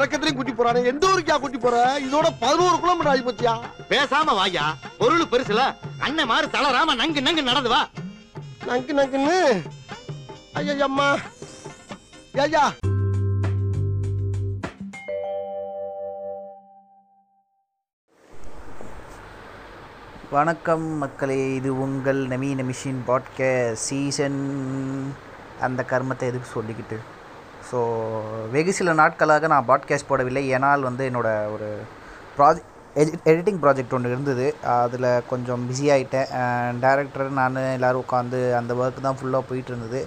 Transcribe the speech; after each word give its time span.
இறக்கத்திலையும் 0.00 0.34
கூட்டி 0.34 0.52
போறானே. 0.52 0.84
எந்த 0.84 1.06
ஊருக்கா 1.06 1.40
கூட்டி 1.40 1.58
போற? 1.58 2.00
இதோட 2.00 2.28
பதினோரு 2.40 2.80
கிலோமீட்டர் 2.80 3.12
ஆகி 3.12 3.22
போச்சியா? 3.22 3.60
பேசாம 3.88 4.34
வாயா 4.34 4.76
பொருள் 4.98 5.26
பெருசுல. 5.30 5.74
அண்ணன் 5.98 6.26
மாறு 6.26 6.46
தளராம 6.46 6.94
நங்கு 6.94 7.20
நங்கு 7.20 7.42
நடந்து 7.42 7.68
வா. 7.68 7.88
நங்கு 8.66 8.94
நங்குன்னு? 8.94 9.62
ஐயா 10.52 10.84
அம்மா 10.84 11.16
ஐயா. 12.34 12.72
வணக்கம் 20.30 20.82
மக்களே. 20.82 21.54
இது 21.54 21.80
உங்கள் 21.80 22.26
நவீன 22.26 22.62
மிஷின் 22.62 23.00
பாட்காஸ்ட் 23.06 23.72
சீசன். 23.72 25.14
அந்த 25.60 25.84
கர்மத்தை 25.88 26.20
எதுக்கு 26.20 26.48
சொல்லிக்கிட்டு? 26.54 26.96
ஸோ 27.70 27.78
வெகு 28.54 28.72
சில 28.78 28.92
நாட்களாக 29.00 29.48
நான் 29.52 29.68
பாட்காஸ்ட் 29.70 30.10
போடவில்லை. 30.10 30.42
ஏனால் 30.56 30.86
வந்து 30.88 31.02
என்னோடய 31.10 31.52
ஒரு 31.54 31.68
ப்ராஜெக்ட் 32.36 32.68
எடிட்டிங் 33.30 33.60
ப்ராஜெக்ட் 33.64 33.94
ஒன்று 33.96 34.12
இருந்தது. 34.14 34.46
அதில் 34.76 35.08
கொஞ்சம் 35.30 35.62
பிஸி 35.68 35.86
ஆகிட்டேன் 35.94 36.30
டேரக்டர் 36.84 37.28
நான் 37.40 37.58
எல்லோரும் 37.76 38.04
உட்காந்து 38.04 38.40
அந்த 38.60 38.74
ஒர்க் 38.80 39.06
தான் 39.06 39.18
ஃபுல்லாக 39.20 39.48
போயிட்டு 39.50 39.72
இருந்தது 39.72 40.00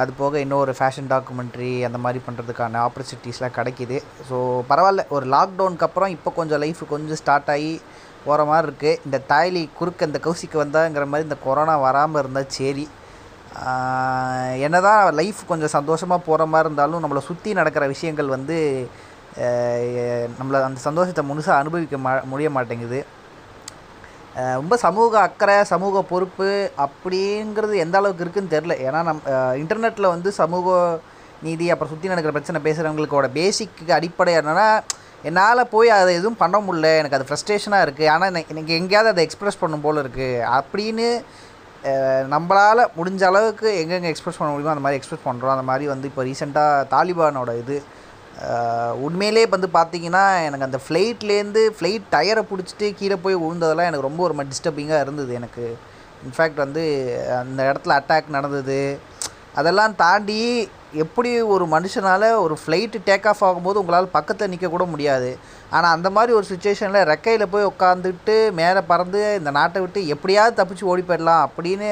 அது 0.00 0.10
போக 0.20 0.40
இன்னொரு 0.44 0.72
ஃபேஷன் 0.78 1.08
டாக்குமெண்ட்ரி 1.12 1.70
அந்த 1.86 1.98
மாதிரி 2.04 2.20
பண்ணுறதுக்கான 2.26 2.80
ஆப்பர்ச்சுனிட்டிஸ்லாம் 2.86 3.56
கிடைக்கிது. 3.56 3.96
ஸோ 4.28 4.36
பரவாயில்ல. 4.70 5.04
ஒரு 5.16 5.26
லாக்டவுனுக்கு 5.34 5.86
அப்புறம் 5.88 6.12
இப்போ 6.16 6.30
கொஞ்சம் 6.38 6.62
லைஃப் 6.64 6.82
கொஞ்சம் 6.94 7.20
ஸ்டார்ட் 7.22 7.50
ஆகி 7.54 7.72
போகிற 8.26 8.44
மாதிரி 8.50 8.66
இருக்குது 8.68 9.00
இந்த 9.06 9.18
தாய்லி 9.32 9.62
குறுக்க 9.78 10.10
இந்த 10.10 10.20
கௌசிக்கு 10.26 10.56
வந்தாங்கிற 10.62 11.04
மாதிரி 11.12 11.28
இந்த 11.28 11.38
கொரோனா 11.46 11.74
வராமல் 11.86 12.20
இருந்தால் 12.22 12.50
சரி. 12.58 12.84
என்ன 14.64 14.76
தான் 14.88 15.00
லைஃப் 15.20 15.40
கொஞ்சம் 15.50 15.74
சந்தோஷமாக 15.76 16.20
போகிற 16.26 16.42
மாதிரி 16.52 16.68
இருந்தாலும் 16.68 17.02
நம்மளை 17.04 17.22
சுற்றி 17.28 17.52
நடக்கிற 17.60 17.84
விஷயங்கள் 17.94 18.34
வந்து 18.36 18.58
நம்மளை 20.38 20.58
அந்த 20.68 20.80
சந்தோஷத்தை 20.88 21.22
முழுசாக 21.30 21.60
அனுபவிக்க 21.62 21.98
மா 22.04 22.12
முடிய 22.32 22.48
மாட்டேங்குது. 22.56 23.00
ரொம்ப 24.60 24.74
சமூக 24.84 25.12
அக்கறை 25.26 25.56
சமூக 25.72 26.02
பொறுப்பு 26.10 26.48
அப்படிங்கிறது 26.84 27.74
எந்த 27.84 27.96
அளவுக்கு 28.00 28.24
இருக்குன்னு 28.24 28.54
தெரில 28.54 28.74
ஏன்னா 28.86 29.00
நம் 29.08 29.22
இன்டர்நெட்டில் 29.62 30.12
வந்து 30.14 30.30
சமூக 30.40 30.76
நீதி 31.46 31.66
அப்புறம் 31.72 31.92
சுற்றி 31.92 32.12
நடக்கிற 32.12 32.32
பிரச்சனை 32.36 32.60
பேசுகிறவங்களுக்கோட 32.66 33.28
பேசிக்கு 33.38 33.92
அடிப்படை 33.98 34.32
என்னென்னா 34.40 34.68
என்னால் 35.28 35.70
போய் 35.74 35.88
அதை 35.96 36.10
எதுவும் 36.18 36.40
பண்ண 36.42 36.56
முடியல. 36.66 36.90
எனக்கு 37.00 37.18
அது 37.18 37.28
ஃப்ரஸ்ட்ரேஷனாக 37.28 37.86
இருக்குது 37.86 38.10
ஆனால் 38.14 38.30
எனக்கு 38.32 38.54
எனக்கு 38.54 38.76
எங்கேயாவது 38.80 39.12
அதை 39.12 39.24
எக்ஸ்ப்ரெஸ் 39.26 39.60
பண்ணும் 39.62 39.84
போல் 39.86 40.02
இருக்குது 40.04 40.44
அப்படின்னு 40.58 41.08
நம்மளால் 42.32 42.90
முடிஞ்ச 42.96 43.22
அளவுக்கு 43.28 43.68
எங்கெங்கே 43.82 44.10
எக்ஸ்ப்ரெஸ் 44.12 44.38
பண்ண 44.38 44.50
முடியுமோ 44.52 44.72
அந்த 44.74 44.84
மாதிரி 44.86 44.98
எக்ஸ்ப்ரெஸ் 45.00 45.26
பண்ணுறோம் 45.28 45.54
அந்த 45.54 45.66
மாதிரி 45.70 45.84
வந்து 45.92 46.08
இப்போ 46.10 46.22
ரீசெண்டாக 46.28 46.86
தாலிபானோட 46.94 47.52
இது 47.62 47.76
உண்மையிலே 49.06 49.44
வந்து 49.54 49.68
பார்த்தீங்கன்னா 49.78 50.24
எனக்கு 50.46 50.66
அந்த 50.66 50.78
ஃப்ளைட்லேருந்து 50.84 51.62
ஃப்ளைட் 51.76 52.04
டயரை 52.14 52.42
பிடிச்சிட்டு 52.50 52.86
கீழே 52.98 53.16
போய் 53.24 53.40
விழுந்ததெல்லாம் 53.42 53.88
எனக்கு 53.90 54.08
ரொம்ப 54.08 54.22
ஒரு 54.26 54.36
மாதிரி 54.36 54.52
டிஸ்டர்பிங்காக 54.54 55.04
இருந்தது 55.06 55.32
எனக்கு. 55.40 55.64
இன்ஃபேக்ட் 56.26 56.62
வந்து 56.64 56.82
அந்த 57.40 57.60
இடத்துல 57.70 57.96
அட்டாக் 58.00 58.36
நடந்தது. 58.36 58.78
அதெல்லாம் 59.58 59.94
தாண்டி 60.02 60.38
எப்படி 61.04 61.30
ஒரு 61.54 61.64
மனுஷனால் 61.74 62.26
ஒரு 62.44 62.54
ஃப்ளைட்டு 62.60 62.98
டேக் 63.08 63.26
ஆஃப் 63.30 63.42
ஆகும்போது 63.48 63.80
உங்களால் 63.80 64.14
பக்கத்தில் 64.14 64.50
நிற்க 64.52 64.68
கூட 64.72 64.84
முடியாது. 64.92 65.30
ஆனால் 65.76 65.94
அந்த 65.96 66.08
மாதிரி 66.16 66.32
ஒரு 66.38 66.46
சுச்சுவேஷனில் 66.50 67.06
ரெக்கையில் 67.10 67.50
போய் 67.52 67.68
உட்காந்துட்டு 67.72 68.36
மேலே 68.60 68.80
பறந்து 68.90 69.20
இந்த 69.40 69.50
நாட்டை 69.58 69.80
விட்டு 69.82 70.00
எப்படியாவது 70.14 70.58
தப்பிச்சு 70.60 70.90
ஓடி 70.92 71.02
போயிடலாம் 71.08 71.44
அப்படின்னு 71.46 71.90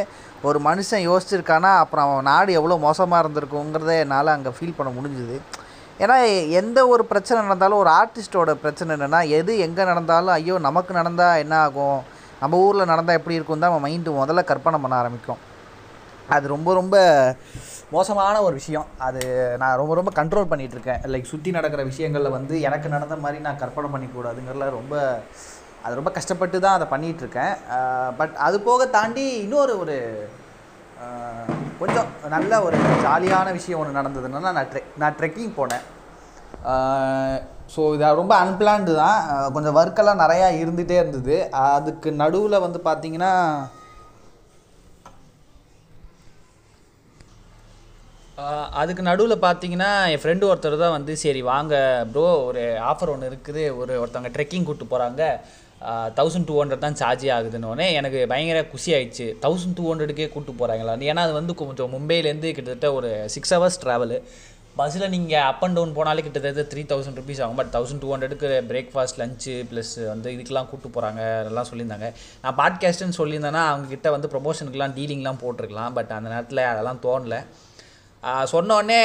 ஒரு 0.48 0.58
மனுஷன் 0.66 1.06
யோசிச்சிருக்கானா 1.08 1.70
அப்புறம் 1.82 2.06
அவன் 2.06 2.28
நாடு 2.32 2.50
எவ்வளோ 2.58 2.78
மோசமாக 2.86 3.22
இருந்திருக்குங்கிறத 3.22 3.94
என்னால் 4.02 4.34
அங்கே 4.36 4.52
ஃபீல் 4.56 4.76
பண்ண 4.78 4.92
முடிஞ்சுது. 4.98 5.38
ஏன்னா 6.02 6.16
எந்த 6.60 6.78
ஒரு 6.92 7.04
பிரச்சனை 7.10 7.38
நடந்தாலும் 7.46 7.82
ஒரு 7.82 7.90
ஆர்டிஸ்ட்டோட 8.00 8.50
பிரச்சனை 8.64 8.90
என்னென்னா 8.96 9.20
எது 9.38 9.52
எங்கே 9.66 9.84
நடந்தாலும் 9.90 10.34
ஐயோ 10.38 10.56
நமக்கு 10.68 10.92
நடந்தால் 11.00 11.40
என்ன 11.44 11.54
ஆகும்? 11.66 12.00
நம்ம 12.42 12.58
ஊரில் 12.66 12.90
நடந்தால் 12.92 13.18
எப்படி 13.20 13.38
இருக்கும் 13.38 13.62
தான் 13.62 13.72
நம்ம 13.72 13.84
மைண்டு 13.88 14.18
முதல்ல 14.22 14.44
கற்பனை 14.50 14.80
பண்ண 14.82 14.96
ஆரம்பிக்கும். 15.02 15.40
அது 16.36 16.46
ரொம்ப 16.54 16.68
ரொம்ப 16.80 16.96
மோசமான 17.96 18.36
ஒரு 18.46 18.54
விஷயம். 18.60 18.88
அது 19.06 19.20
நான் 19.60 19.78
ரொம்ப 19.80 19.92
ரொம்ப 19.98 20.10
கண்ட்ரோல் 20.18 20.50
பண்ணிகிட்ருக்கேன் 20.50 21.04
லைக் 21.12 21.30
சுற்றி 21.32 21.50
நடக்கிற 21.58 21.82
விஷயங்களில் 21.90 22.36
வந்து 22.38 22.54
எனக்கு 22.68 22.88
நடந்த 22.96 23.16
மாதிரி 23.24 23.38
நான் 23.46 23.60
கற்பனை 23.62 23.90
பண்ணிக்கூடாதுங்கிறதுல 23.94 24.68
ரொம்ப 24.78 24.94
அது 25.84 25.98
ரொம்ப 26.00 26.10
கஷ்டப்பட்டு 26.16 26.56
தான் 26.64 26.76
அதை 26.78 26.86
பண்ணிகிட்ருக்கேன் 26.92 27.54
பட் 28.18 28.34
அது 28.46 28.56
போக 28.68 28.86
தாண்டி 28.96 29.26
இன்னொரு 29.44 29.74
ஒரு 29.82 29.96
கொஞ்சம் 31.80 32.08
நல்ல 32.34 32.52
ஒரு 32.66 32.76
ஜாலியான 33.04 33.48
விஷயம் 33.58 33.80
ஒன்று 33.80 33.98
நடந்ததுன்னா 33.98 34.52
நான் 34.56 34.70
ட்ரெக் 34.72 34.92
நான் 35.02 35.16
ட்ரெக்கிங் 35.18 35.52
போனேன். 35.58 35.84
ஸோ 37.74 37.80
இது 37.96 38.06
ரொம்ப 38.20 38.34
அன்பிளான்டு 38.42 38.92
தான். 39.02 39.18
கொஞ்சம் 39.54 39.76
ஒர்க்கெல்லாம் 39.80 40.22
நிறையா 40.22 40.46
இருந்துகிட்டே 40.62 40.96
இருந்தது. 41.00 41.36
அதுக்கு 41.74 42.08
நடுவில் 42.22 42.64
வந்து 42.64 42.80
பார்த்தீங்கன்னா 42.88 43.32
அதுக்கு 48.80 49.02
நடுவில் 49.08 49.42
பார்த்தீங்கன்னா 49.44 49.88
என் 50.10 50.20
ஃப்ரெண்டு 50.22 50.48
ஒருத்தர் 50.48 50.82
தான் 50.82 50.92
வந்து 50.96 51.12
சரி 51.22 51.40
வாங்க 51.52 51.74
ப்ரோ 52.12 52.26
ஒரு 52.48 52.62
ஆஃபர் 52.90 53.10
ஒன்று 53.14 53.30
இருக்குது. 53.30 53.62
ஒரு 53.80 53.92
ஒருத்தவங்க 54.02 54.30
ட்ரெக்கிங் 54.34 54.66
கூப்பிட்டு 54.66 54.92
போகிறாங்க 54.92 55.22
தௌசண்ட் 56.18 56.46
டூ 56.50 56.54
ஹண்ட்ரட் 56.60 56.84
தான் 56.84 56.98
சார்ஜ் 57.00 57.24
ஆகுதுன்னொடனே 57.36 57.86
எனக்கு 57.98 58.20
பயங்கர 58.32 58.60
குஷி 58.74 58.92
ஆயிடுச்சு. 58.98 59.26
தௌசண்ட் 59.44 59.76
டூ 59.78 59.84
ஹண்ட்ரடுக்கே 59.90 60.28
கூப்பிட்டு 60.34 60.60
போகிறாங்களா 60.60 60.94
ஏன்னா 61.10 61.24
அது 61.26 61.34
வந்து 61.40 61.54
கொஞ்சம் 61.62 61.92
மும்பையிலேருந்து 61.96 62.54
கிட்டத்தட்ட 62.56 62.88
ஒரு 62.98 63.10
சிக்ஸ் 63.34 63.54
ஹவர்ஸ் 63.56 63.80
ட்ராவலு 63.84 64.18
பஸ்ஸில் 64.78 65.12
நீங்கள் 65.14 65.44
அப் 65.50 65.62
அண்ட் 65.66 65.76
டவுன் 65.76 65.94
போனாலே 65.98 66.22
கிட்டத்தட்ட 66.24 66.64
த்ரீ 66.72 66.82
தௌசண்ட் 66.90 67.18
ருபீஸ் 67.20 67.40
ஆகும். 67.44 67.58
பட் 67.60 67.72
தௌசண்ட் 67.76 68.02
டூ 68.02 68.10
ஹண்ட்ரடுக்கு 68.14 68.48
பிரேக்ஃபாஸ்ட் 68.72 69.18
லஞ்சு 69.22 69.54
ப்ளஸ் 69.70 69.94
வந்து 70.12 70.28
இதுக்கெலாம் 70.34 70.68
கூப்பிட்டு 70.70 70.94
போகிறாங்க 70.96 71.22
அதெல்லாம் 71.42 71.68
சொல்லியிருந்தாங்க. 71.70 72.10
நான் 72.42 72.58
பாட்காஸ்ட்டுன்னு 72.60 73.18
சொல்லியிருந்தேன்னா 73.20 73.64
அவங்கக்கிட்ட 73.70 74.10
வந்து 74.16 74.30
ப்ரொமோஷனுக்குலாம் 74.34 74.94
டீலிங்லாம் 74.98 75.40
போட்டிருக்கலாம். 75.44 75.94
பட் 75.98 76.12
அந்த 76.18 76.28
நேரத்தில் 76.34 76.68
அதெல்லாம் 76.72 77.00
தோணலை. 77.06 77.40
சொன்னோடனே 78.52 79.00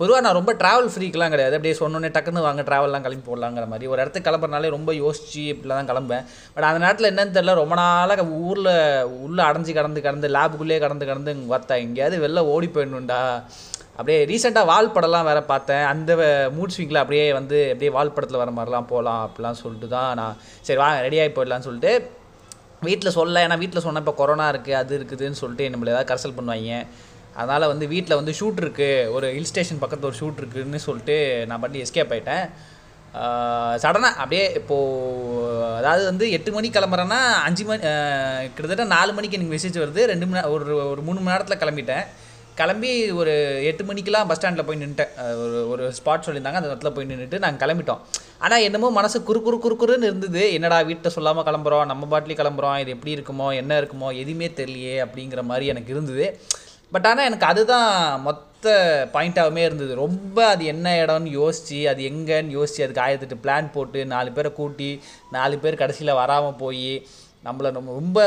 பொதுவாக 0.00 0.22
நான் 0.24 0.36
ரொம்ப 0.38 0.52
ட்ராவல் 0.60 0.90
ஃப்ரீக்கெலாம் 0.94 1.32
கிடையாது. 1.34 1.56
அப்படியே 1.56 1.76
சொன்னோடனே 1.80 2.10
டக்குன்னு 2.16 2.44
வாங்க 2.46 2.62
ட்ராவல்லாம் 2.68 3.04
கிளம்பி 3.06 3.24
போடலாங்கிற 3.28 3.64
மாதிரி. 3.72 3.86
ஒரு 3.92 4.00
இடத்துக்கு 4.02 4.28
கிளம்புறனாலே 4.28 4.68
ரொம்ப 4.74 4.90
யோசிச்சு 5.02 5.42
இப்படிலாம் 5.52 5.80
தான் 5.80 5.90
கிளம்புவேன். 5.90 6.26
பட் 6.54 6.66
அந்த 6.68 6.80
நேரத்தில் 6.84 7.10
என்னன்னு 7.10 7.36
தெரில 7.38 7.54
ரொம்ப 7.62 7.76
நாளாக 7.80 8.26
ஊரில் 8.48 8.70
உள்ளே 9.24 9.42
அடைஞ்சு 9.48 9.74
கடந்து 9.78 10.04
கடந்து 10.06 10.28
லேபுக்குள்ளேயே 10.36 10.82
கடந்து 10.84 11.08
கடந்து 11.10 11.34
இங்கே 11.36 11.50
பார்த்தா 11.54 11.80
எங்கேயாவது 11.86 12.22
வெளில 12.26 12.44
ஓடி 12.52 12.68
போயிடணுண்டா 12.76 13.20
அப்படியே 13.98 14.18
ரீசெண்டாக 14.30 14.70
வால் 14.70 14.94
படம்லாம் 14.96 15.28
வேறு 15.28 15.42
பார்த்தேன். 15.52 15.84
அந்த 15.92 16.10
மூட் 16.58 16.74
ஸ்விங்கில் 16.76 17.02
அப்படியே 17.02 17.24
வந்து 17.38 17.58
அப்படியே 17.72 17.90
வால் 17.96 18.14
படத்தில் 18.16 18.42
வர 18.42 18.52
மாதிரிலாம் 18.58 18.88
போகலாம் 18.92 19.24
அப்படிலாம் 19.26 19.60
சொல்லிட்டு 19.64 19.88
தான் 19.96 20.10
நான் 20.20 20.38
சரி 20.68 20.80
வாங்க 20.84 21.02
ரெடியாகி 21.08 21.32
போயிடலான்னு 21.38 21.68
சொல்லிட்டு 21.68 21.92
வீட்டில் 22.86 23.16
சொல்ல 23.18 23.40
ஏன்னா 23.44 23.56
வீட்டில் 23.60 23.84
சொன்னால் 23.84 24.04
இப்போ 24.04 24.16
கொரோனா 24.18 24.44
இருக்குது 24.52 24.76
அது 24.80 24.92
இருக்குதுன்னு 24.98 25.40
சொல்லிட்டு 25.42 25.64
நம்மளை 25.74 25.90
ஏதாவது 25.92 26.10
கரசல் 26.10 26.36
பண்ணுவாங்க. 26.36 26.82
அதனால் 27.40 27.70
வந்து 27.72 27.86
வீட்டில் 27.94 28.18
வந்து 28.20 28.34
ஷூட் 28.40 28.62
இருக்குது 28.64 29.10
ஒரு 29.16 29.28
ஹில் 29.36 29.50
ஸ்டேஷன் 29.52 29.82
பக்கத்தில் 29.84 30.10
ஒரு 30.10 30.18
ஷூட் 30.22 30.40
இருக்குதுன்னு 30.42 30.86
சொல்லிட்டு 30.88 31.16
நான் 31.50 31.64
பண்ணி 31.64 31.84
எஸ்கேப் 31.84 32.14
ஆகிட்டேன் 32.16 32.44
சடனாக 33.82 34.18
அப்படியே 34.22 34.42
இப்போது 34.58 35.74
அதாவது 35.78 36.02
வந்து 36.10 36.24
எட்டு 36.36 36.50
மணிக்கு 36.56 36.76
கிளம்புறேன்னா 36.76 37.20
அஞ்சு 37.46 37.62
மணி 37.68 37.78
கிட்டத்தட்ட 38.54 38.84
நாலு 38.96 39.10
மணிக்கு 39.16 39.36
எனக்கு 39.38 39.54
மெசேஜ் 39.54 39.76
வருது. 39.82 40.02
ரெண்டு 40.10 40.26
மணி 40.30 40.40
ஒரு 40.54 40.74
ஒரு 40.92 41.02
மூணு 41.06 41.18
மணி 41.20 41.32
நேரத்தில் 41.34 41.60
கிளம்பிட்டேன். 41.62 42.04
கிளம்பி 42.60 42.90
ஒரு 43.20 43.32
எட்டு 43.70 43.82
மணிக்கெலாம் 43.88 44.28
பஸ் 44.28 44.38
ஸ்டாண்டில் 44.38 44.66
போய் 44.68 44.80
நின்றுட்டேன் 44.82 45.12
ஒரு 45.42 45.58
ஒரு 45.72 45.84
ஸ்பாட் 45.98 46.24
சொல்லியிருந்தாங்க. 46.26 46.60
அந்த 46.60 46.70
இடத்துல 46.70 46.92
போய் 46.94 47.08
நின்றுட்டு 47.10 47.42
நாங்கள் 47.44 47.62
கிளம்பிட்டோம். 47.64 48.00
ஆனால் 48.44 48.64
என்னமோ 48.68 48.88
மனசு 49.00 49.18
குறு 49.28 49.40
குறு 49.46 49.58
குறுக்குறுன்னு 49.64 50.08
இருந்தது. 50.10 50.42
என்னடா 50.58 50.78
வீட்டை 50.90 51.10
சொல்லாமல் 51.16 51.46
கிளம்புறோம் 51.48 51.90
நம்ம 51.92 52.08
பாட்டிலே 52.12 52.38
கிளம்புறோம் 52.40 52.78
இது 52.84 52.94
எப்படி 52.96 53.16
இருக்குமோ 53.18 53.48
என்ன 53.62 53.80
இருக்குமோ 53.82 54.10
எதுவுமே 54.22 54.48
தெரியலையே 54.60 54.96
அப்படிங்கிற 55.06 55.42
மாதிரி 55.50 55.66
எனக்கு 55.74 55.92
இருந்தது. 55.96 56.26
பட் 56.92 57.06
ஆனால் 57.10 57.28
எனக்கு 57.28 57.46
அதுதான் 57.52 57.88
மொத்த 58.26 58.74
பாயிண்ட்டாகவே 59.14 59.62
இருந்தது. 59.68 59.92
ரொம்ப 60.04 60.38
அது 60.52 60.62
என்ன 60.72 60.96
இடம்னு 61.04 61.30
யோசித்து 61.40 61.78
அது 61.92 62.02
எங்கேன்னு 62.10 62.56
யோசித்து 62.58 62.84
அதுக்கு 62.84 63.04
ஆயிரத்தெட்டு 63.06 63.42
பிளான் 63.44 63.72
போட்டு 63.76 64.00
நாலு 64.12 64.30
பேரை 64.36 64.52
கூட்டி 64.52 64.90
நாலு 65.36 65.56
பேர் 65.64 65.80
கடைசியில் 65.82 66.18
வராமல் 66.22 66.60
போய் 66.62 66.92
நம்மளை 67.46 67.68
நம்ம 67.74 67.92
ரொம்ப 67.98 68.20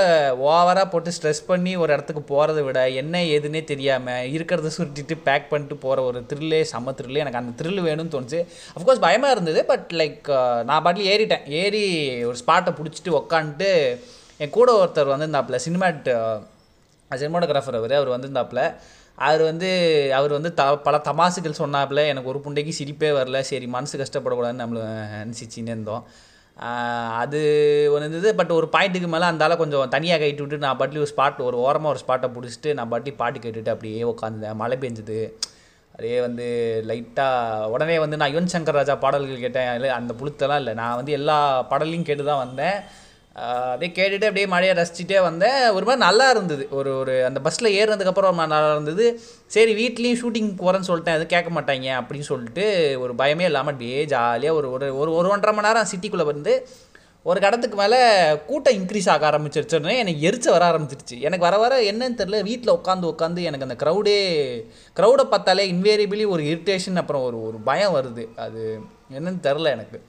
ஓவராக 0.50 0.86
போட்டு 0.92 1.13
ஸ்ட்ரெஸ் 1.16 1.42
பண்ணி 1.48 1.72
ஒரு 1.81 1.92
இடத்துக்கு 1.94 2.22
போகிறத 2.30 2.60
விட 2.63 2.80
என்ன 3.02 3.24
ஏதுன்னே 3.34 3.62
தெரியாமல் 3.72 4.30
இருக்கிறத 4.36 4.69
சுருட்டிட்டு 4.78 5.16
பேக் 5.25 5.50
பண்ணிட்டு 5.50 5.75
போகிற 5.86 6.06
ஒரு 6.10 6.19
த்ரில்லே 6.30 6.62
செம்ம 6.72 6.94
த்ரில்லு 7.00 7.24
எனக்கு 7.24 7.42
அந்த 7.42 7.52
த்ரில் 7.60 7.84
வேணும்னு 7.88 8.13
தோணுச்சு. 8.16 8.40
அஃப்கோர்ஸ் 8.78 9.04
பயமாக 9.08 9.36
இருந்தது 9.36 9.62
பட் 9.72 9.90
லைக் 10.02 10.31
நான் 10.69 10.86
பாட்டில் 10.86 11.12
ஏறிட்டேன். 11.13 11.46
ஏறி 11.62 11.84
ஒரு 12.30 12.38
ஸ்பாட்டை 12.44 12.74
பிடிச்சிட்டு 12.80 13.18
உக்காந்துட்டு 13.19 13.72
என் 14.44 14.56
கூட 14.60 14.72
ஒருத்தர் 14.81 15.13
வந்து 15.13 15.30
இந்த 15.31 15.62
சினிமாட் 15.68 16.10
சினிமாட்டோகிராஃபர் 17.19 17.80
அவர். 17.81 17.94
அவர் 18.00 18.13
வந்திருந்தாப்புல. 18.16 18.63
அவர் 19.28 19.42
வந்து 19.42 19.69
அவர் 20.18 20.31
வந்து 20.38 20.52
த 20.60 20.63
பல 20.88 20.98
தமாசுகள் 21.08 21.60
சொன்னாப்புல 21.60 22.04
எனக்கு 22.12 22.30
ஒரு 22.34 22.40
புண்டைக்கு 22.46 22.74
சிரிப்பே 22.80 23.10
வரல. 23.19 23.40
சரி 23.52 23.68
மனசு 23.75 23.96
கஷ்டப்படக்கூடாதுன்னு 24.02 24.63
நம்மள 24.63 24.84
நினச்சிச்சின்னு 25.16 25.74
இருந்தோம். 25.74 26.06
அது 27.22 27.40
ஒன்று 27.94 28.08
இருந்தது. 28.08 28.30
பட் 28.40 28.52
ஒரு 28.58 28.68
பாயிண்ட்டுக்கு 28.72 29.10
மேலே 29.13 29.25
அந்தால 29.25 29.54
கொஞ்சம் 29.62 29.92
தனியாக 29.96 30.22
கைட்டு 30.24 30.44
விட்டு 30.44 30.63
நான் 30.66 30.80
பாட்டி 30.81 31.02
ஒரு 31.04 31.12
ஸ்பாட் 31.16 31.40
ஒரு 31.48 31.58
ஓரமாக 31.68 31.94
ஒரு 31.94 32.02
ஸ்பாட்டை 32.04 32.28
பிடிச்சிட்டு 32.36 32.74
நான் 32.80 32.92
பாட்டி 32.94 33.12
பாட்டு 33.22 33.40
கேட்டுட்டு 33.40 33.74
அப்படியே 33.75 34.02
உட்காந்துருந்தேன் 34.12 34.60
மழை 34.63 34.78
பெஞ்சது. 34.84 35.19
அதே 35.96 36.19
வந்து 36.25 36.46
லைட்டாக 36.90 37.69
உடனே 37.74 37.96
வந்து 38.04 38.19
நான் 38.19 38.34
யுவன் 38.34 38.54
சங்கர் 38.54 38.78
ராஜா 38.80 38.94
பாடல்கள் 39.06 39.44
கேட்டேன். 39.46 39.69
அந்த 40.00 40.13
புழுத்தெல்லாம் 40.19 40.62
இல்லை. 40.63 40.74
நான் 40.81 40.98
வந்து 41.00 41.12
எல்லா 41.19 41.38
பாடலையும் 41.72 42.08
கேட்டு 42.10 42.24
தான் 42.30 42.44
வந்தேன். 42.46 42.78
அதே 43.36 43.88
கேட்டுட்டு 43.88 44.28
அப்படியே 44.30 44.45
மழையை 44.45 44.75
ரசிச்சுட்டே 44.78 45.22
வந்தேன் 45.22 45.69
ஒரு 45.69 45.86
மாதிரி 45.86 46.04
நல்லா 46.06 46.30
இருந்தது. 46.30 46.68
ஒரு 46.72 46.98
ஒரு 46.98 47.25
அந்த 47.25 47.39
பஸ்ஸில் 47.39 47.75
ஏறினதுக்கப்புறம் 47.80 48.42
நல்லா 48.42 48.72
இருந்தது. 48.72 49.06
சரி 49.48 49.74
வீட்லேயும் 49.81 50.19
ஷூட்டிங் 50.22 50.50
போகிறேன்னு 50.62 50.89
சொல்லிட்டேன். 50.89 51.18
அது 51.19 51.25
கேட்க 51.25 51.50
மாட்டாங்க 51.57 51.89
அப்படின்னு 52.00 52.30
சொல்லிட்டு 52.31 52.66
ஒரு 53.00 53.13
பயமே 53.16 53.42
இல்லாமல் 53.42 53.74
அப்படியே 53.74 54.06
ஜாலியாக 54.06 54.57
ஒரு 54.57 54.72
ஒரு 54.72 54.98
ஒரு 54.98 55.13
ஒரு 55.13 55.30
ஒன்றரை 55.30 55.54
மணி 55.56 55.68
நேரம் 55.68 55.92
சிட்டிக்குள்ளே 55.94 56.25
வந்து 56.33 56.68
ஒரு 57.25 57.39
கடத்துக்கு 57.39 57.75
மேலே 57.75 57.98
கூட்டம் 58.45 58.74
இன்க்ரீஸ் 58.74 59.10
ஆக 59.10 59.25
ஆரம்பிச்சிருச்சுன்னு 59.31 59.98
எனக்கு 59.98 60.22
எரிச்ச 60.30 60.48
வர 60.50 60.63
ஆரம்பிச்சிருச்சு. 60.72 61.18
எனக்கு 61.19 61.45
வர 61.45 61.57
வர 61.57 61.81
என்னன்னு 61.81 62.19
தெரில 62.22 62.44
வீட்டில் 62.44 62.77
உட்காந்து 62.77 63.12
உட்காந்து 63.13 63.42
எனக்கு 63.42 63.68
அந்த 63.69 63.77
க்ரௌடே 63.84 64.19
க்ரௌடை 65.00 65.24
பார்த்தாலே 65.24 65.72
இன்வேரியபிளி 65.72 66.27
ஒரு 66.27 66.44
இரிட்டேஷன் 66.44 66.95
அப்புறம் 66.95 67.24
ஒரு 67.24 67.44
ஒரு 67.48 67.57
பயம் 67.57 67.95
வருது. 67.95 68.25
அது 68.36 68.80
என்னன்னு 69.13 69.45
தெரில 69.50 69.69
எனக்கு. 69.77 70.00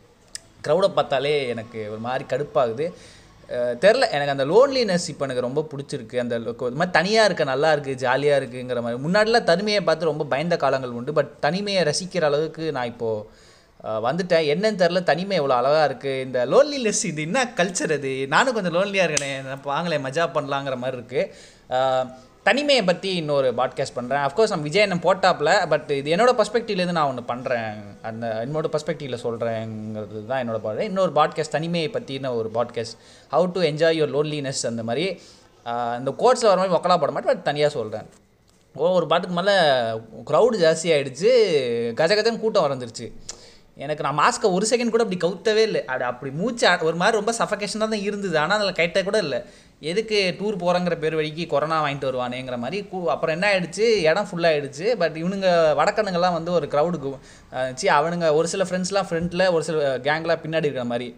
க்ரௌடை 0.68 0.88
பார்த்தாலே 0.88 1.48
எனக்கு 1.48 1.90
ஒரு 1.90 1.98
மாதிரி 1.98 2.24
கடுப்பாகுது. 2.28 2.92
தெரில. 3.50 4.10
எனக்கு 4.10 4.30
அந்த 4.30 4.44
லோன்லினஸ் 4.44 5.08
இப்போ 5.08 5.24
எனக்கு 5.24 5.40
ரொம்ப 5.40 5.66
பிடிச்சிருக்கு. 5.76 6.18
அந்த 6.18 6.38
lo- 6.38 6.58
மாதிரி 6.58 6.90
தனியாக 6.90 7.24
இருக்க 7.24 7.44
நல்லா 7.44 7.72
இருக்குது 7.72 7.94
ஜாலியாக 7.94 8.44
இருக்குங்கிற 8.44 8.80
மாதிரி. 8.80 9.02
முன்னாடிலாம் 9.02 9.44
தனிமையை 9.44 9.80
பார்த்து 9.80 10.04
ரொம்ப 10.04 10.24
பயந்த 10.24 10.56
காலங்கள் 10.56 10.90
உண்டு. 10.90 11.12
பட் 11.12 11.40
தனிமையை 11.40 11.82
ரசிக்கிற 11.82 12.22
அளவுக்கு 12.22 12.72
நான் 12.72 12.86
இப்போது 12.86 13.28
வந்துட்டேன். 13.84 14.46
என்னன்னு 14.46 14.78
தெரில. 14.82 15.02
தனிமை 15.02 15.36
எவ்வளோ 15.36 15.54
அழகாக 15.54 15.94
இருக்குது 15.94 16.20
இந்த 16.20 16.46
லோன்லினஸ் 16.46 17.04
இது 17.04 17.22
என்ன 17.22 17.52
கல்ச்சர் 17.56 17.92
அது? 17.92 18.26
நானும் 18.28 18.54
கொஞ்சம் 18.54 18.74
லோன்லியாக 18.74 19.10
இருக்கேன். 19.10 19.44
வாங்களேன் 19.64 20.06
மஜா 20.06 20.26
பண்ணலாங்கிற 20.34 20.76
மாதிரி 20.76 21.02
இருக்குது 21.02 21.30
தனிமையை 22.46 22.84
பற்றி 22.84 23.16
இன்னொரு 23.16 23.54
பாட்காஸ்ட் 23.54 23.96
பண்ணுறேன் 23.96 24.22
அஃப்கோர்ஸ் 24.26 24.48
நம்ம 24.48 24.62
விஜய் 24.62 24.82
என்ன 24.82 24.96
போட்டாப்பில் 25.02 25.68
பட் 25.68 25.90
இது 25.90 26.16
என்னோடய 26.16 26.36
பர்ஸ்பெக்டிவ்லேருந்து 26.38 26.92
நான் 26.92 27.08
ஒன்று 27.08 27.22
பண்ணுறேன் 27.28 27.76
அந்த 28.02 28.46
என்னோட 28.46 28.68
பர்ஸ்பெக்டிவில் 28.72 29.22
சொல்கிறேங்கிறது 29.22 30.26
தான் 30.26 30.40
என்னோட 30.42 30.58
பாடு 30.58 30.84
இன்னொரு 30.84 31.12
பாட்காஸ்ட் 31.12 31.48
தனிமையை 31.48 31.90
பற்றின 31.90 32.34
ஒரு 32.34 32.50
podcast 32.54 32.96
how 33.32 33.52
to 33.52 33.60
enjoy 33.60 33.98
your 33.98 34.14
loneliness 34.14 34.66
அந்த 34.66 34.82
மாதிரி. 34.82 35.20
அந்த 35.66 35.98
இந்த 35.98 36.10
கோட்ஸில் 36.18 36.48
வர 36.48 36.56
மாதிரி 36.56 36.76
ஒக்கலா 36.78 36.98
போட 36.98 37.12
மாட்டேன் 37.12 37.32
பட் 37.32 37.42
தனியாக 37.42 37.72
சொல்கிறேன் 37.72 38.08
ஓ 38.74 38.88
ஒரு 38.88 39.06
பாட்டுக்கு 39.06 39.36
மேலே 39.36 39.54
க்ரௌடு 40.24 40.56
ஜாஸ்தி 40.64 40.88
ஆகிடுச்சு 40.94 41.30
கஜ 41.94 42.12
கஜன்னு 42.14 42.40
கூட்டம் 42.40 42.70
வந்துருச்சு 42.74 43.12
எனக்கு 43.76 44.02
நான் 44.02 44.18
மாஸ்க்கை 44.18 44.48
ஒரு 44.52 44.66
செகண்ட் 44.70 44.90
கூட 44.90 45.04
அப்படி 45.04 45.26
கவுத்தவே 45.26 45.62
இல்லை. 45.62 45.84
அது 45.84 46.04
அப்படி 46.04 46.30
மூச்சு 46.32 46.66
ஒரு 46.80 46.96
மாதிரி 46.96 47.16
ரொம்ப 47.16 47.32
சஃபகேஷனாக 47.38 47.92
தான் 47.92 48.06
இருந்தது. 48.08 48.38
ஆனால் 48.38 48.58
அதில் 48.58 48.78
கைட்ட 48.80 49.04
கூட 49.04 49.18
இல்லை. 49.18 49.44
எதுக்கு 49.82 50.36
டூர் 50.40 50.56
போகிறங்கிற 50.56 50.98
பேர் 50.98 51.14
வழிக்கு 51.14 51.46
கொரோனா 51.46 51.84
வாங்கிட்டு 51.84 52.08
வருவானேங்கிற 52.08 52.58
மாதிரி 52.58 52.86
கூ- 52.92 53.06
அப்புறம் 53.06 53.34
என்ன 53.34 53.46
ஆகிடுச்சு 53.52 53.86
இடம் 54.02 54.28
ஃபுல்லாகிடுச்சு 54.28 54.96
பட் 54.96 55.16
இவனுங்க 55.16 55.48
வடக்கனுங்கெல்லாம் 55.80 56.32
வந்து 56.32 56.52
ஒரு 56.52 56.66
க்ரௌடுக்கு 56.66 57.10
சி 57.74 57.88
அவனுங்க 57.88 58.32
ஒரு 58.32 58.48
சில 58.48 58.64
ஃப்ரெண்ட்ஸ்லாம் 58.64 59.08
ஃப்ரண்ட்டில் 59.10 59.52
ஒரு 59.52 59.64
சில 59.64 59.98
கேங்லாம் 59.98 60.42
பின்னாடி 60.44 60.66
இருக்கிற 60.66 60.84
மாதிரி. 60.84 61.08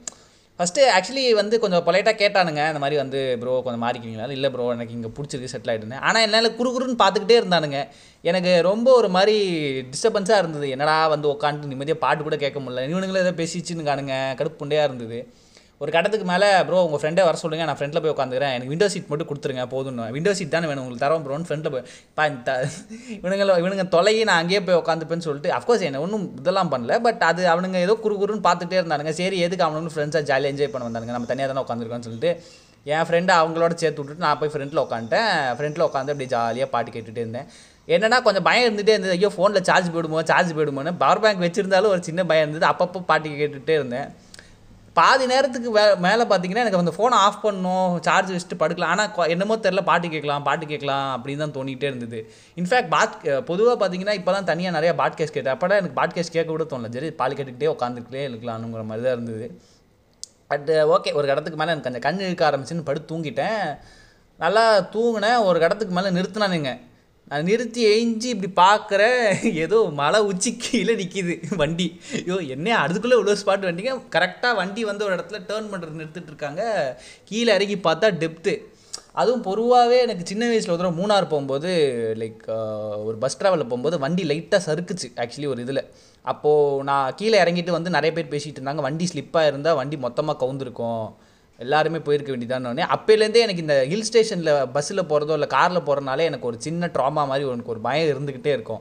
ஃபஸ்ட்டு 0.58 0.82
ஆக்சுவலி 0.96 1.34
வந்து 1.34 1.60
கொஞ்சம் 1.60 1.86
பொலைட்டாக 1.86 2.16
கேட்டானுங்க. 2.18 2.66
இந்த 2.66 2.78
மாதிரி 2.78 2.96
வந்து 2.96 3.38
ப்ரோ 3.40 3.62
கொஞ்சம் 3.64 3.82
மாறிக்குவீங்களா? 3.82 4.30
இல்லை 4.30 4.50
ப்ரோ 4.50 4.72
எனக்கு 4.72 4.92
இங்கே 4.92 5.08
பிடிச்சிருக்கு 5.08 5.52
செட்டில் 5.52 5.72
ஆகிட்டுன்னு 5.72 6.00
ஆனால் 6.00 6.22
என்னால் 6.22 6.56
குறுகுறுன்னு 6.58 7.00
பார்த்துக்கிட்டே 7.02 7.38
இருந்தானுங்க. 7.40 7.78
எனக்கு 8.24 8.62
ரொம்ப 8.62 8.92
ஒரு 8.92 9.08
மாதிரி 9.08 9.36
டிஸ்டர்பன்ஸாக 9.90 10.38
இருந்தது. 10.38 10.70
என்னடா 10.70 11.06
வந்து 11.06 11.28
உட்காந்துட்டு 11.28 11.66
நிம்மதியாக 11.66 12.00
பாட்டு 12.00 12.22
கூட 12.22 12.36
கேட்க 12.36 12.60
முடியல. 12.60 12.86
இவனுங்களே 12.88 13.24
ஏதோ 13.24 13.32
பேசிச்சுன்னு 13.32 13.88
காணுங்க 13.90 14.16
கடுப்பு 14.38 14.60
புண்டையாக 14.62 14.84
இருந்தது. 14.84 15.18
ஒரு 15.82 15.90
கட்டத்துக்கு 15.94 16.26
மேலே 16.30 16.48
ப்ரோ 16.66 16.80
உங்கள் 16.86 17.00
ஃப்ரெண்டே 17.02 17.22
வர 17.28 17.36
சொல்லுங்கள் 17.40 17.68
நான் 17.68 17.78
ஃப்ரெண்டில் 17.78 18.00
போய் 18.02 18.12
உட்காந்துக்கிறேன். 18.14 18.52
எனக்கு 18.56 18.72
விண்டோ 18.72 18.86
சீட் 18.92 19.08
மட்டும் 19.12 19.28
கொடுத்துருங்க 19.30 19.64
போதும்னு. 19.72 20.04
விண்டோ 20.16 20.32
சீட் 20.38 20.52
தானே 20.54 20.68
வேணும் 20.70 20.82
உங்களுக்கு 20.82 21.04
தரோம் 21.04 21.24
ப்ரோன்னு 21.26 21.46
ஃப்ரெண்டில் 21.48 21.72
போய் 21.74 21.84
பா 22.18 22.24
இந்த 22.32 22.52
இவனுங்களை 23.18 23.56
இவனுங்க 23.62 23.84
தொலைகி 23.94 24.22
நான் 24.30 24.40
அங்கேயே 24.42 24.60
போய் 24.68 24.78
உட்காந்துப்பேன்னு 24.82 25.26
சொல்லிட்டு 25.28 25.50
அஃப்கோர்ஸ் 25.58 25.84
என்ன 25.88 26.02
ஒன்றும் 26.04 26.26
இதெல்லாம் 26.42 26.70
பண்ணல 26.74 26.98
பட் 27.06 27.24
அது 27.30 27.42
அவனுங்க 27.54 27.80
ஏதோ 27.86 27.96
குறு 28.04 28.16
குறுன்னு 28.22 28.44
பார்த்துட்டே 28.48 28.78
இருந்தானுங்க. 28.80 29.14
சரி 29.20 29.38
எதுக்கு 29.46 29.66
அவனுங்க 29.68 29.92
ஃப்ரெண்ட்ஸாக 29.96 30.24
ஜாலியாக 30.30 30.52
என்ஜாய் 30.54 30.72
பண்ண 30.74 30.88
வந்தானுங்க? 30.88 31.16
நம்ம 31.18 31.30
தனியாக 31.32 31.52
தானே 31.52 31.64
உட்காந்துருக்கோம்னு 31.66 32.08
சொல்லிட்டு 32.10 32.32
என் 32.94 33.06
ஃப்ரெண்டு 33.08 33.32
அவங்களோட 33.40 33.74
சேர்த்து 33.82 34.00
விட்டுட்டு 34.00 34.24
நான் 34.26 34.38
போய் 34.40 34.52
ஃப்ரெண்டில் 34.54 34.84
உட்காந்துட்டேன். 34.86 35.30
ஃப்ரெண்டில் 35.58 35.86
உட்காந்து 35.88 36.12
அப்படியே 36.14 36.30
ஜாலியாக 36.34 36.68
பாட்டு 36.74 36.90
கேட்டுகிட்டே 36.96 37.22
இருந்தேன். 37.24 37.46
என்னன்னா 37.94 38.18
கொஞ்சம் 38.26 38.46
பயம் 38.48 38.66
இருந்துகிட்டே 38.66 38.94
இருந்தது. 38.96 39.14
ஐயோ 39.18 39.30
ஃபோனில் 39.36 39.66
சார்ஜ் 39.68 39.88
போயிடுமோ 39.94 40.22
சார்ஜ் 40.30 40.52
போயிடுமோன்னு 40.58 40.92
பவர் 41.02 41.22
பேங்க் 41.24 41.42
வச்சுருந்தாலும் 41.46 41.92
ஒரு 41.94 42.02
சின்ன 42.08 42.20
பயம் 42.30 42.44
இருந்தது. 42.46 42.66
அப்பப்போ 42.72 43.02
பாட்டு 43.10 43.36
கேட்டுகிட்டே 43.40 43.76
இருந்தேன். 43.80 44.08
பாதி 44.98 45.24
நேரத்துக்கு 45.30 45.68
வே 45.76 45.82
மேலே 46.04 46.24
பார்த்தீங்கன்னா 46.30 46.62
எனக்கு 46.64 46.80
அந்த 46.80 46.92
ஃபோனை 46.96 47.16
ஆஃப் 47.26 47.40
பண்ணணும் 47.44 47.94
சார்ஜ் 48.06 48.30
வச்சுட்டு 48.34 48.58
படுக்கலாம். 48.62 48.92
ஆனால் 48.94 49.30
என்னமோ 49.34 49.54
தெரில 49.64 49.82
பாட்டு 49.88 50.08
கேட்கலாம் 50.14 50.44
பாட்டு 50.48 50.64
கேட்கலாம் 50.72 51.08
அப்படின்னு 51.14 51.42
தான் 51.44 51.56
தோணிகிட்டே 51.56 51.88
இருந்தது. 51.90 52.18
இன்ஃபேக்ட் 52.60 52.90
பாட் 52.94 53.16
பொதுவாக 53.50 53.76
பார்த்தீங்கன்னா 53.82 54.14
இப்போ 54.20 54.32
தான் 54.36 54.48
தனியாக 54.50 54.76
நிறையா 54.78 54.92
பாட்காஸ்ட் 55.00 55.36
கேட்டேன். 55.36 55.54
அப்போ 55.56 55.80
எனக்கு 55.80 55.98
பாட்காஸ்ட் 56.00 56.36
கேட்க 56.36 56.48
கூட 56.50 56.66
தோணல. 56.72 56.90
சரி 56.96 57.10
பால் 57.22 57.36
கேட்டுக்கிட்டே 57.38 57.72
உட்காந்துக்கிட்டே 57.74 58.22
இருக்கலாம்னுங்கிற 58.30 58.84
மாதிரி 58.90 59.04
தான் 59.06 59.16
இருந்தது. 59.18 59.48
பட் 60.52 60.70
ஓகே 60.94 61.12
ஒரு 61.18 61.26
இடத்துக்கு 61.32 61.60
மேலே 61.60 61.72
எனக்கு 61.74 61.90
அந்த 61.92 62.02
கண் 62.06 62.24
இழுக்க 62.26 62.44
ஆரம்பிச்சுன்னு 62.50 62.88
படுத்து 62.88 63.10
தூங்கிட்டேன். 63.12 63.62
நல்லா 64.38 64.64
தூங்கினேன். 64.96 65.38
ஒரு 65.48 65.58
இடத்துக்கு 65.66 65.96
மேலே 66.00 66.10
நிறுத்தினானுங்க 66.18 66.72
நான் 67.30 67.46
நிறுத்தி 67.48 67.80
எழிஞ்சு 67.90 68.28
இப்படி 68.32 68.48
பார்க்குற 68.62 69.02
ஏதோ 69.64 69.78
மலை 70.00 70.18
உச்சி 70.30 70.50
கீழே 70.64 70.94
நிற்கிது 70.98 71.34
வண்டி. 71.60 71.86
ஐயோ 72.18 72.36
என்ன 72.54 72.76
அதுக்குள்ளே 72.84 73.16
இவ்வளோ 73.18 73.36
ஸ்பாட் 73.42 73.66
வண்டிங்க 73.68 73.92
கரெக்டாக 74.16 74.58
வண்டி 74.60 74.82
வந்து 74.90 75.06
ஒரு 75.06 75.14
இடத்துல 75.16 75.40
டேர்ன் 75.50 75.70
பண்ணுறது 75.72 76.00
நிறுத்திட்டு 76.00 76.30
இருக்காங்க. 76.32 76.62
கீழே 77.30 77.50
இறங்கி 77.58 77.78
பார்த்தா 77.88 78.10
டெப்த்து 78.22 78.54
அதுவும் 79.20 79.44
பொதுவாகவே 79.48 79.96
எனக்கு 80.04 80.24
சின்ன 80.30 80.44
வயசில் 80.50 80.72
ஒரு 80.74 80.80
தடவை 80.80 80.96
மூணார் 81.00 81.32
போகும்போது 81.32 81.70
லைக் 82.20 82.44
ஒரு 83.08 83.16
பஸ் 83.24 83.38
ட்ராவலில் 83.40 83.70
போகும்போது 83.70 83.96
வண்டி 84.04 84.22
லைட்டாக 84.30 84.60
சறுக்குச்சு 84.68 85.08
ஆக்சுவலி 85.22 85.48
ஒரு 85.52 85.60
இதில். 85.64 85.82
அப்போது 86.32 86.84
நான் 86.88 87.14
கீழே 87.20 87.36
இறங்கிட்டு 87.44 87.76
வந்து 87.76 87.90
நிறைய 87.96 88.12
பேர் 88.16 88.32
பேசிகிட்டு 88.34 88.60
இருந்தாங்க. 88.60 88.82
வண்டி 88.88 89.06
ஸ்லிப்பாக 89.12 89.50
இருந்தால் 89.50 89.78
வண்டி 89.80 89.96
மொத்தமாக 90.06 90.40
கவுந்திருக்கும். 90.42 91.04
எல்லாருமே 91.58 91.98
போயிருக்க 92.06 92.30
வேண்டியதானே 92.32 92.84
அப்போலேருந்தே 92.94 93.42
எனக்கு 93.46 93.64
இந்த 93.64 93.76
ஹில் 93.90 94.06
ஸ்டேஷனில் 94.08 94.52
பஸ்ஸில் 94.74 95.08
போகிறதோ 95.10 95.34
இல்லை 95.38 95.48
காரில் 95.56 95.86
போகிறனாலே 95.88 96.24
எனக்கு 96.30 96.48
ஒரு 96.50 96.56
சின்ன 96.66 96.90
ட்ராமா 96.94 97.22
மாதிரி 97.30 97.48
எனக்கு 97.56 97.74
ஒரு 97.74 97.82
பயம் 97.86 98.10
இருந்துக்கிட்டே 98.12 98.52
இருக்கும். 98.56 98.80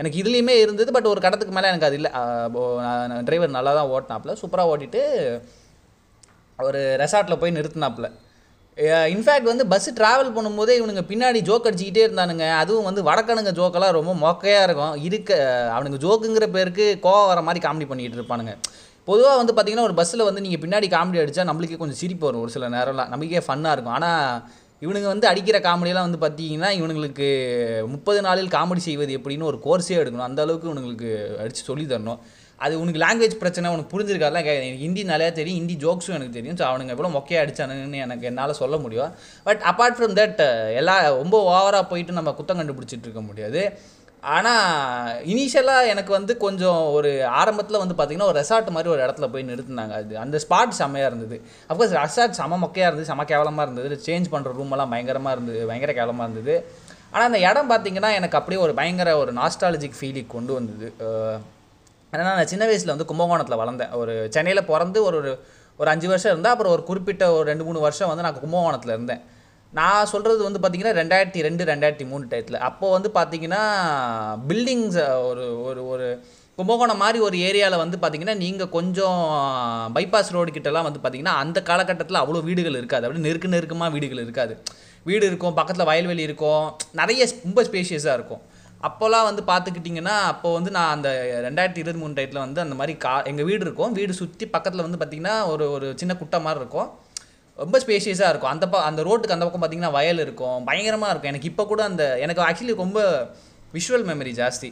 எனக்கு 0.00 0.18
இதுலேயுமே 0.22 0.54
இருந்தது 0.64 0.90
பட் 0.96 1.08
ஒரு 1.12 1.20
கடத்துக்கு 1.24 1.54
மேலே 1.56 1.70
எனக்கு 1.72 1.88
அது 1.88 1.96
இல்லை. 2.00 2.10
டிரைவர் 3.28 3.56
நல்லா 3.56 3.72
தான் 3.78 3.90
ஓட்டினாப்புல. 3.94 4.34
சூப்பராக 4.42 4.72
ஓட்டிட்டு 4.72 5.02
ஒரு 6.68 6.80
ரெசார்ட்டில் 7.02 7.40
போய் 7.42 7.56
நிறுத்தினாப்புல. 7.58 8.08
இன்ஃபேக்ட் 9.14 9.50
வந்து 9.50 9.64
பஸ்ஸு 9.72 9.90
ட்ராவல் 9.98 10.30
பண்ணும்போதே 10.36 10.74
இவனுங்க 10.80 11.02
பின்னாடி 11.10 11.40
ஜோக் 11.48 11.66
அடிச்சுக்கிட்டே 11.68 12.04
இருந்தானுங்க. 12.06 12.44
அதுவும் 12.60 12.88
வந்து 12.88 13.02
வடக்கனுங்க 13.08 13.52
ஜோக்கெல்லாம் 13.58 13.96
ரொம்ப 13.98 14.12
மொக்கையாக 14.24 14.66
இருக்கும். 14.68 14.94
இருக்க 15.08 15.32
அவனுங்க 15.74 15.98
ஜோக்குங்கிற 16.04 16.46
பேருக்கு 16.56 16.86
கோவம் 17.06 17.30
வர 17.32 17.42
மாதிரி 17.48 17.62
காமெடி 17.66 17.88
பண்ணிக்கிட்டு 17.90 18.20
இருப்பானுங்க. 18.20 18.54
பொதுவாக 19.04 19.42
வந்து 19.42 19.54
பார்த்திங்கன்னா 19.54 19.82
ஒரு 19.82 19.94
பஸ்ஸில் 19.94 20.22
வந்து 20.22 20.40
நீங்கள் 20.40 20.68
பின்னாடி 20.68 20.82
காமெடி 20.82 21.20
அடித்தா 21.20 21.44
நம்மளுக்கே 21.44 21.76
கொஞ்சம் 21.76 21.96
சிரிப்பு 21.96 22.26
வரும் 22.26 22.40
ஒரு 22.40 22.50
சில 22.50 22.68
நேரம்லாம். 22.68 23.08
நமக்கே 23.08 23.38
ஃபன்னாக 23.38 23.72
இருக்கும். 23.72 23.92
ஆனால் 23.92 24.48
இவனுங்க 24.80 25.02
வந்து 25.02 25.26
அடிக்கிற 25.26 25.60
காமெடியெல்லாம் 25.60 26.16
வந்து 26.16 26.42
பார்த்தீங்கன்னா 26.42 26.78
இவனுங்களுக்கு 26.80 27.86
முப்பது 27.86 28.20
நாளில் 28.20 28.48
காமெடி 28.48 28.76
செய்வது 28.76 29.18
எப்படின்னு 29.18 29.42
ஒரு 29.42 29.60
கோர்ஸே 29.64 29.90
எடுக்கணும். 29.90 30.18
அந்த 30.18 30.42
அளவுக்கு 30.42 30.74
இவனுங்களுக்கு 30.74 31.38
அடித்து 31.38 31.62
சொல்லி 31.62 31.84
தரணும். 31.84 32.18
அது 32.56 32.80
உனக்கு 32.80 33.00
லாங்குவேஜ் 33.00 33.34
பிரச்சனை 33.34 33.70
உனக்கு 33.70 34.00
புரிஞ்சிருக்காதுலாம் 34.00 34.42
கே- 34.42 34.54
எனக்கு 34.54 34.76
ஹிந்தி 34.78 35.04
நிறையா 35.04 35.32
தெரியும். 35.32 35.66
ஹிந்தி 35.66 35.86
ஜோக்ஸும் 35.86 36.08
எனக்கு 36.08 36.32
தெரியும். 36.32 36.56
ஸோ 36.56 36.60
அவனுங்க 36.60 36.88
எவ்வளோ 36.88 37.08
மொக்கையாக 37.08 37.32
அடிச்சானுங்கன்னு 37.32 37.94
எனக்கு 37.94 38.26
என்னால் 38.26 38.52
சொல்ல 38.52 38.76
முடியும். 38.76 39.14
பட் 39.44 39.60
அப்பார்ட் 39.60 40.00
ஃப்ரம் 40.00 40.14
தட் 40.14 40.74
எல்லா 40.74 41.08
ரொம்ப 41.08 41.42
ஓவராக 41.42 41.88
போயிட்டு 41.88 42.12
நம்ம 42.12 42.30
குத்தம் 42.30 42.56
கண்டுபிடிச்சிட்டு 42.56 43.02
இருக்க 43.02 43.20
முடியாது. 43.20 43.78
ஆனால் 44.22 45.22
இனிஷியலாக 45.32 45.88
எனக்கு 45.92 46.12
வந்து 46.16 46.32
கொஞ்சம் 46.42 46.80
ஒரு 46.96 47.10
ஆரம்பத்தில் 47.40 47.80
வந்து 47.82 47.94
பார்த்திங்கன்னா 47.98 48.28
ஒரு 48.32 48.38
ரெசார்ட் 48.40 48.68
மாதிரி 48.74 48.90
ஒரு 48.94 49.00
இடத்துல 49.04 49.26
போய் 49.32 49.48
நிறுத்தினாங்க 49.48 49.94
அது. 50.00 50.14
அந்த 50.24 50.36
ஸ்பாட் 50.44 50.76
செம்மையாக 50.80 51.10
இருந்தது. 51.10 51.36
அஃப்கோர்ஸ் 51.70 51.94
ரெசார்ட் 52.00 52.38
செம 52.40 52.58
மொக்கையாக 52.64 52.90
இருந்தது 52.90 53.08
செம 53.10 53.24
கேவலமாக 53.32 53.66
இருந்தது. 53.68 53.98
சேஞ்ச் 54.06 54.30
பண்ணுற 54.34 54.52
ரூமெல்லாம் 54.58 54.92
பயங்கரமாக 54.94 55.34
இருந்தது 55.36 55.62
பயங்கர 55.70 55.92
கேவலமாக 55.98 56.28
இருந்தது. 56.28 56.54
ஆனால் 57.12 57.28
அந்த 57.30 57.40
இடம் 57.48 57.70
பார்த்தீங்கன்னா 57.72 58.12
எனக்கு 58.18 58.38
அப்படியே 58.40 58.60
ஒரு 58.66 58.74
பயங்கர 58.80 59.16
ஒரு 59.22 59.32
நாஸ்டாலஜிக் 59.40 59.98
ஃபீலிங் 60.00 60.30
கொண்டு 60.36 60.52
வந்தது. 60.58 60.88
ஏன்னா 62.12 62.22
நான் 62.28 62.52
சின்ன 62.52 62.64
வயசில் 62.68 62.94
வந்து 62.94 63.10
கும்பகோணத்தில் 63.10 63.60
வளர்ந்தேன். 63.62 63.92
ஒரு 64.02 64.14
சென்னையில் 64.36 64.68
பிறந்து 64.72 64.98
ஒரு 65.08 65.18
ஒரு 65.80 65.88
அஞ்சு 65.90 66.08
வருஷம் 66.10 66.32
இருந்தால் 66.32 66.54
அப்புறம் 66.54 66.72
ஒரு 66.76 66.82
குறிப்பிட்ட 66.88 67.24
ஒரு 67.36 67.44
ரெண்டு 67.50 67.64
மூணு 67.66 67.78
வருஷம் 67.84 68.10
வந்து 68.10 68.24
நான் 68.24 68.40
கும்பகோணத்தில் 68.40 68.94
இருந்தேன். 68.96 69.22
நான் 69.78 70.10
சொல்கிறது 70.12 70.42
வந்து 70.46 70.60
பார்த்தீங்கன்னா 70.62 70.98
ரெண்டாயிரத்தி 71.00 71.40
ரெண்டு 71.46 71.62
ரெண்டாயிரத்தி 71.70 72.06
மூணு 72.10 72.24
டயத்தில் 72.30 72.64
அப்போது 72.68 72.94
வந்து 72.96 73.10
பார்த்தீங்கன்னா 73.18 73.60
பில்டிங்ஸ் 74.48 74.98
ஒரு 75.28 75.44
ஒரு 75.68 75.82
ஒரு 75.92 76.06
கும்பகோணம் 76.58 77.00
மாதிரி 77.02 77.18
ஒரு 77.26 77.36
ஏரியாவில் 77.48 77.82
வந்து 77.82 77.96
பார்த்தீங்கன்னா 78.00 78.34
நீங்கள் 78.42 78.70
கொஞ்சம் 78.74 79.20
பைபாஸ் 79.94 80.32
ரோடு 80.36 80.50
கிட்டலாம் 80.56 80.86
வந்து 80.88 81.00
பார்த்தீங்கன்னா 81.02 81.36
அந்த 81.42 81.58
காலகட்டத்தில் 81.68 82.22
அவ்வளோ 82.22 82.42
வீடுகள் 82.48 82.76
இருக்காது. 82.80 83.06
அப்படி 83.06 83.24
நெருக்க 83.26 83.54
நெருக்கமாக 83.54 83.94
வீடுகள் 83.94 84.22
இருக்காது. 84.24 84.54
வீடு 85.08 85.24
இருக்கும் 85.30 85.56
பக்கத்தில் 85.58 85.88
வயல்வெளி 85.90 86.22
இருக்கும் 86.28 86.66
நிறைய 87.00 87.28
ரொம்ப 87.46 87.62
ஸ்பேஷியஸாக 87.68 88.18
இருக்கும். 88.18 88.42
அப்போல்லாம் 88.88 89.26
வந்து 89.28 89.42
பார்த்துக்கிட்டிங்கன்னா 89.52 90.16
அப்போ 90.32 90.48
வந்து 90.58 90.70
நான் 90.76 90.92
அந்த 90.96 91.08
ரெண்டாயிரத்தி 91.46 91.82
இருபத்தி 91.82 92.02
மூணு 92.02 92.16
டயத்தில் 92.18 92.44
வந்து 92.46 92.62
அந்த 92.64 92.76
மாதிரி 92.80 92.94
கா 93.06 93.14
எங்கள் 93.32 93.48
வீடு 93.50 93.64
இருக்கும். 93.66 93.94
வீடு 94.00 94.20
சுற்றி 94.20 94.46
பக்கத்தில் 94.56 94.86
வந்து 94.86 95.00
பார்த்திங்கன்னா 95.02 95.36
ஒரு 95.52 95.66
ஒரு 95.76 95.88
சின்ன 96.02 96.12
குட்டை 96.22 96.40
மாதிரி 96.46 96.62
இருக்கும். 96.64 96.90
ரொம்ப 97.62 97.76
ஸ்பேஷியஸாக 97.84 98.30
இருக்கும். 98.32 98.52
அந்த 98.54 98.66
ப 98.72 98.84
அந்த 98.90 99.02
ரோட்டுக்கு 99.08 99.36
அந்த 99.36 99.46
பக்கம் 99.46 99.62
பார்த்திங்கன்னா 99.64 99.96
வயல் 99.98 100.22
இருக்கும். 100.26 100.58
பயங்கரமாக 100.68 101.10
இருக்கும். 101.12 101.32
எனக்கு 101.32 101.50
இப்போ 101.52 101.66
கூட 101.72 101.82
அந்த 101.90 102.04
எனக்கு 102.26 102.44
ஆக்சுவலி 102.48 102.76
ரொம்ப 102.84 103.00
விஷுவல் 103.76 104.06
மெமரி 104.10 104.32
ஜாஸ்தி. 104.40 104.70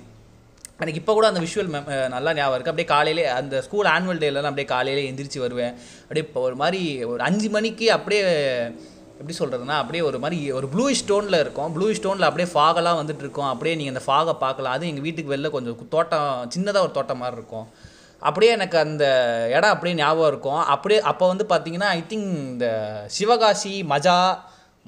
எனக்கு 0.83 1.01
இப்போ 1.01 1.13
கூட 1.17 1.27
அந்த 1.31 1.41
விஷுவல் 1.45 1.71
நல்லா 2.15 2.31
ஞாபகம் 2.37 2.57
இருக்குது 2.57 2.73
அப்படியே 2.73 2.89
காலையிலே 2.93 3.25
அந்த 3.41 3.57
ஸ்கூல் 3.67 3.89
ஆனுவல் 3.97 4.23
டேலலாம் 4.23 4.51
அப்படியே 4.51 4.69
காலையிலே 4.77 5.03
எந்திரிச்சு 5.11 5.45
வருவேன். 5.45 5.75
அப்படியே 6.05 6.25
இப்போ 6.27 6.41
ஒரு 6.49 6.57
மாதிரி 6.63 6.81
ஒரு 7.11 7.21
அஞ்சு 7.27 7.49
மணிக்கு 7.57 7.89
அப்படியே 7.97 8.23
எப்படி 9.21 9.35
சொல்கிறதுனா 9.41 9.75
அப்படியே 9.83 10.03
ஒரு 10.11 10.19
மாதிரி 10.25 10.39
ஒரு 10.59 10.67
ப்ளூ 10.75 10.85
ஸ்டோனில் 11.01 11.39
இருக்கும். 11.45 11.71
ப்ளூ 11.77 11.87
ஸ்டோனில் 11.99 12.29
அப்படியே 12.29 12.49
ஃபாகெல்லாம் 12.55 12.99
வந்துட்டு 13.01 13.25
இருக்கும். 13.25 13.49
அப்படியே 13.53 13.75
நீங்கள் 13.81 13.95
அந்த 13.95 14.05
ஃபாகை 14.07 14.35
பார்க்கலாம். 14.45 14.75
அது 14.77 14.89
எங்கள் 14.91 15.07
வீட்டுக்கு 15.07 15.35
வெளில 15.35 15.51
கொஞ்சம் 15.57 15.77
தோட்டம் 15.95 16.31
சின்னதாக 16.55 16.87
ஒரு 16.87 16.95
தோட்டம் 16.99 17.21
மாதிரி 17.23 17.39
இருக்கும். 17.41 17.67
அப்படியே 18.29 18.51
எனக்கு 18.59 18.77
அந்த 18.85 19.05
இடம் 19.57 19.73
அப்படியே 19.75 19.97
ஞாபகம் 20.01 20.31
இருக்கும். 20.33 20.63
அப்படியே 20.75 21.01
அப்போ 21.11 21.25
வந்து 21.33 21.45
பார்த்தீங்கன்னா 21.53 21.91
ஐ 21.99 22.01
திங்க் 22.11 22.31
இந்த 22.53 22.67
சிவகாசி 23.19 23.75
மஜா 23.93 24.17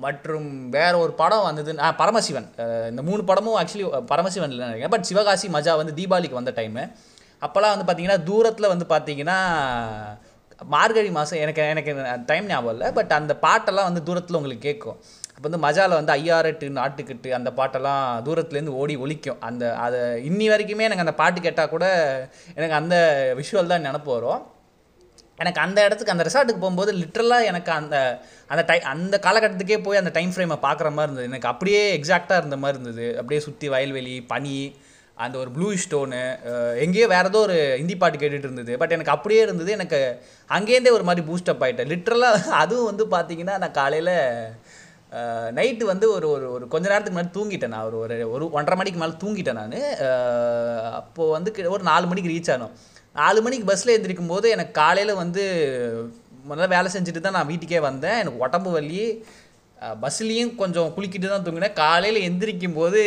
மற்றும் 0.04 0.48
வேற 0.76 0.92
ஒரு 1.04 1.12
படம் 1.22 1.46
வந்தது 1.48 1.72
பரமசிவன். 2.02 2.48
இந்த 2.90 3.02
மூணு 3.08 3.22
படமும் 3.30 3.56
ஆக்சுவலி 3.60 3.86
பரமசிவன் 4.12 4.52
இல்லை 4.54 4.64
நினைக்கிறேன் 4.66 4.94
பட் 4.96 5.08
சிவகாசி 5.10 5.48
மஜா 5.56 5.72
வந்து 5.80 5.96
தீபாவளிக்கு 6.00 6.40
வந்த 6.40 6.54
டைமு 6.60 6.84
அப்போல்லாம் 7.46 7.74
வந்து 7.74 7.86
பார்த்தீங்கன்னா 7.88 8.18
தூரத்தில் 8.30 8.72
வந்து 8.72 8.86
பார்த்தீங்கன்னா 8.92 9.38
மார்கழி 10.74 11.10
மாதம் 11.16 11.40
எனக்கு 11.44 11.62
எனக்கு 11.74 11.92
டைம் 12.30 12.46
ஞாபகம் 12.50 12.74
இல்லை. 12.74 12.88
பட் 12.98 13.12
அந்த 13.18 13.32
பாட்டெல்லாம் 13.44 13.88
வந்து 13.88 14.02
தூரத்தில் 14.08 14.38
உங்களுக்கு 14.40 14.66
கேட்கும். 14.68 14.98
அப்போ 15.42 15.50
வந்து 15.50 15.64
மஜாவில் 15.64 15.96
வந்து 15.98 16.12
ஐயாரெட்டு 16.12 16.66
நாட்டுக்கிட்டு 16.76 17.28
அந்த 17.36 17.50
பாட்டெல்லாம் 17.56 18.02
தூரத்துலேருந்து 18.26 18.74
ஓடி 18.80 18.94
ஒழிக்கும் 19.04 19.40
அந்த 19.48 19.62
அதை 19.84 20.00
இன்னி 20.28 20.46
வரைக்குமே 20.50 20.84
எனக்கு 20.88 21.04
அந்த 21.04 21.14
பாட்டு 21.20 21.38
கேட்டால் 21.46 21.72
கூட 21.72 21.86
எனக்கு 22.56 22.76
அந்த 22.78 22.96
விஷுவல் 23.38 23.72
தான் 23.72 23.84
நினப்பு 23.86 24.10
வரும். 24.16 24.42
எனக்கு 25.42 25.60
அந்த 25.64 25.78
இடத்துக்கு 25.86 26.14
அந்த 26.14 26.26
ரெசார்ட்டுக்கு 26.28 26.62
போகும்போது 26.64 26.92
லிட்ரலாக 27.00 27.48
எனக்கு 27.50 27.72
அந்த 27.78 27.96
அந்த 28.50 28.64
டை 28.68 28.78
அந்த 28.92 29.18
காலகட்டத்துக்கே 29.26 29.78
போய் 29.86 30.00
அந்த 30.02 30.12
டைம் 30.18 30.32
ஃப்ரேமை 30.34 30.58
பார்க்குற 30.66 30.92
மாதிரி 30.98 31.08
இருந்தது. 31.08 31.30
எனக்கு 31.32 31.50
அப்படியே 31.52 31.82
எக்ஸாக்டாக 31.98 32.40
இருந்த 32.42 32.58
மாதிரி 32.64 32.78
இருந்தது. 32.78 33.08
அப்படியே 33.20 33.42
சுற்றி 33.48 33.68
வயல்வெளி 33.74 34.14
பனி 34.32 34.56
அந்த 35.24 35.36
ஒரு 35.42 35.50
ப்ளூ 35.56 35.70
ஸ்டோனு 35.84 36.20
எங்கேயோ 36.84 37.08
வேறு 37.14 37.30
ஏதோ 37.32 37.40
ஒரு 37.46 37.56
ஹிந்தி 37.80 37.96
பாட்டு 38.02 38.20
கேட்டுட்டு 38.22 38.48
இருந்தது. 38.48 38.74
பட் 38.82 38.94
எனக்கு 38.98 39.14
அப்படியே 39.16 39.40
இருந்தது. 39.46 39.72
எனக்கு 39.78 40.00
அங்கேருந்தே 40.50 40.94
ஒரு 40.98 41.06
மாதிரி 41.10 41.24
பூஸ்டப் 41.30 41.64
ஆகிட்டேன் 41.66 41.92
லிட்ரலாக 41.94 42.54
அதுவும் 42.62 42.90
வந்து 42.90 43.06
பார்த்தீங்கன்னா 43.16 43.56
நான் 43.64 43.78
காலையில் 43.80 44.14
நைட்டு 45.58 45.84
வந்து 45.90 46.06
ஒரு 46.12 46.26
ஒரு 46.34 46.46
ஒரு 46.52 46.64
கொஞ்ச 46.72 46.84
நேரத்துக்கு 46.88 47.16
முன்னாடி 47.16 47.32
தூங்கிட்டேன் 47.38 47.72
நான். 47.74 47.86
ஒரு 47.88 47.96
ஒரு 48.02 48.16
ஒரு 48.34 48.44
ஒன்றரை 48.58 48.76
மணிக்கு 48.80 49.00
மேலே 49.02 49.14
தூங்கிட்டேன் 49.24 49.60
நான். 49.60 49.76
அப்போது 51.00 51.34
வந்து 51.36 51.52
ஒரு 51.74 51.82
நாலு 51.90 52.06
மணிக்கு 52.10 52.32
ரீச் 52.34 52.52
ஆனோம். 52.54 52.74
நாலு 53.16 53.38
மணிக்கு 53.46 53.68
பஸ்ஸில் 53.70 53.94
எழுந்திரிக்கும் 53.96 54.32
போது 54.34 54.46
எனக்கு 54.56 54.72
காலையில் 54.82 55.20
வந்து 55.22 55.42
முதல்ல 56.50 56.68
வேலை 56.74 56.88
செஞ்சுட்டு 56.92 57.20
தான் 57.20 57.38
நான் 57.38 57.50
வீட்டுக்கே 57.52 57.80
வந்தேன். 57.88 58.20
எனக்கு 58.22 58.44
உடம்பு 58.46 58.70
வலி. 58.76 59.02
பஸ்லேயும் 60.02 60.50
கொஞ்சம் 60.60 60.90
குளிக்கிட்டு 60.96 61.28
தான் 61.28 61.44
தூங்கினேன். 61.46 61.78
காலையில் 61.80 62.24
எந்திரிக்கும் 62.28 62.76
போது 62.76 63.00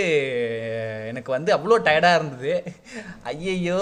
எனக்கு 1.11 1.29
வந்து 1.35 1.51
அவ்வளோ 1.55 1.77
டயர்டாக 1.87 2.17
இருந்தது. 2.19 2.53
ஐயையோ 3.31 3.77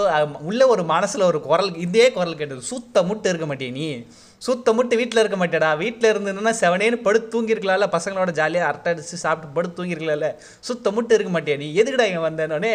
உள்ள 0.49 0.61
ஒரு 0.73 0.83
மனசில் 0.91 1.29
ஒரு 1.29 1.39
குரல் 1.47 1.71
இதே 1.85 2.05
குரல் 2.17 2.39
கேட்டது. 2.41 2.61
சுத்த 2.71 3.03
முட்டு 3.09 3.31
இருக்க 3.31 3.47
மாட்டே 3.51 3.69
நீ. 3.79 3.87
சுத்த 4.45 4.73
முட்டு 4.77 4.95
வீட்டில் 4.99 5.21
இருக்க 5.23 5.37
மாட்டேடா. 5.41 5.69
வீட்டில் 5.81 6.09
இருந்ததுன்னா 6.13 6.53
செவனேன்னு 6.61 6.97
படுத்து 7.05 7.27
தூங்கியிருக்கலாம்ல. 7.33 7.87
பசங்களோட 7.95 8.31
ஜாலியாக 8.39 8.69
அரட்டை 8.69 8.89
அடிச்சு 8.93 9.17
சாப்பிட்டு 9.25 9.55
படுத்து 9.57 9.77
தூங்கியிருக்கலாம்ல. 9.77 10.29
சுத்த 10.67 10.91
முட்டு 10.95 11.13
இருக்க 11.17 11.31
மாட்டியா 11.35 11.57
நீ? 11.63 11.67
எதுக்குடா 11.81 12.07
இங்கே 12.09 12.23
வந்தேனோடனே 12.29 12.73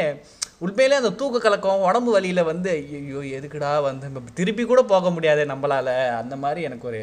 உண்மையிலே 0.67 0.95
அந்த 1.01 1.11
தூக்க 1.19 1.43
கலக்கம் 1.43 1.85
உடம்பு 1.89 2.13
வலியில் 2.15 2.49
வந்து 2.53 2.71
ஐயோ 2.77 3.21
எதுக்குடா 3.39 3.73
வந்து 3.89 4.07
திருப்பி 4.39 4.65
கூட 4.71 4.83
போக 4.95 5.11
முடியாது 5.17 5.45
நம்மளால். 5.53 5.93
அந்த 6.23 6.37
மாதிரி 6.45 6.63
எனக்கு 6.69 6.89
ஒரு 6.93 7.03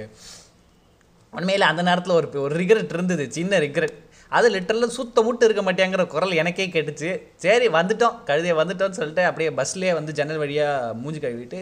உண்மையில் 1.34 1.69
அந்த 1.69 1.81
நேரத்தில் 1.89 2.17
ஒரு 2.17 2.27
ஒரு 2.45 2.53
ரிக்ரெட் 2.62 2.93
இருந்தது. 2.98 3.24
சின்ன 3.38 3.60
ரிக்ரெட் 3.65 3.95
அது 4.38 4.48
லிட்டரில் 4.53 4.93
சுத்த 4.98 5.22
முட்டு 5.25 5.48
இருக்க 5.48 5.62
மாட்டேங்கிற 5.65 6.03
குரல் 6.13 6.39
எனக்கே 6.41 6.65
கேட்டுச்சு. 6.75 7.10
சரி 7.43 7.67
வந்துட்டோம். 7.77 8.15
கழுதையை 8.29 8.55
வந்துட்டோம்னு 8.62 9.00
சொல்லிட்டு 9.00 9.24
அப்படியே 9.29 9.50
பஸ்லேயே 9.60 9.93
வந்து 10.00 10.15
ஜன்னல் 10.19 10.41
வழியாக 10.43 10.93
மூஞ்சி 11.01 11.19
கழுவிட்டு 11.19 11.62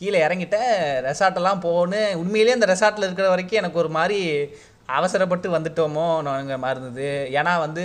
கீழே 0.00 0.18
இறங்கிட்டேன் 0.26 0.72
ரெசார்ட்டெல்லாம் 1.08 1.64
போகணும் 1.66 2.16
உண்மையிலேயே 2.22 2.56
அந்த 2.58 2.68
ரெசார்ட்டில் 2.74 3.06
இருக்கிற 3.08 3.28
வரைக்கும் 3.34 3.60
எனக்கு 3.62 3.82
ஒரு 3.82 3.90
மாதிரி 3.98 4.20
அவசரப்பட்டு 4.96 5.48
வந்துட்டோமோ 5.56 6.06
நாங்கள் 6.28 6.62
மறந்துது 6.64 7.10
ஏன்னா 7.38 7.52
வந்து 7.66 7.84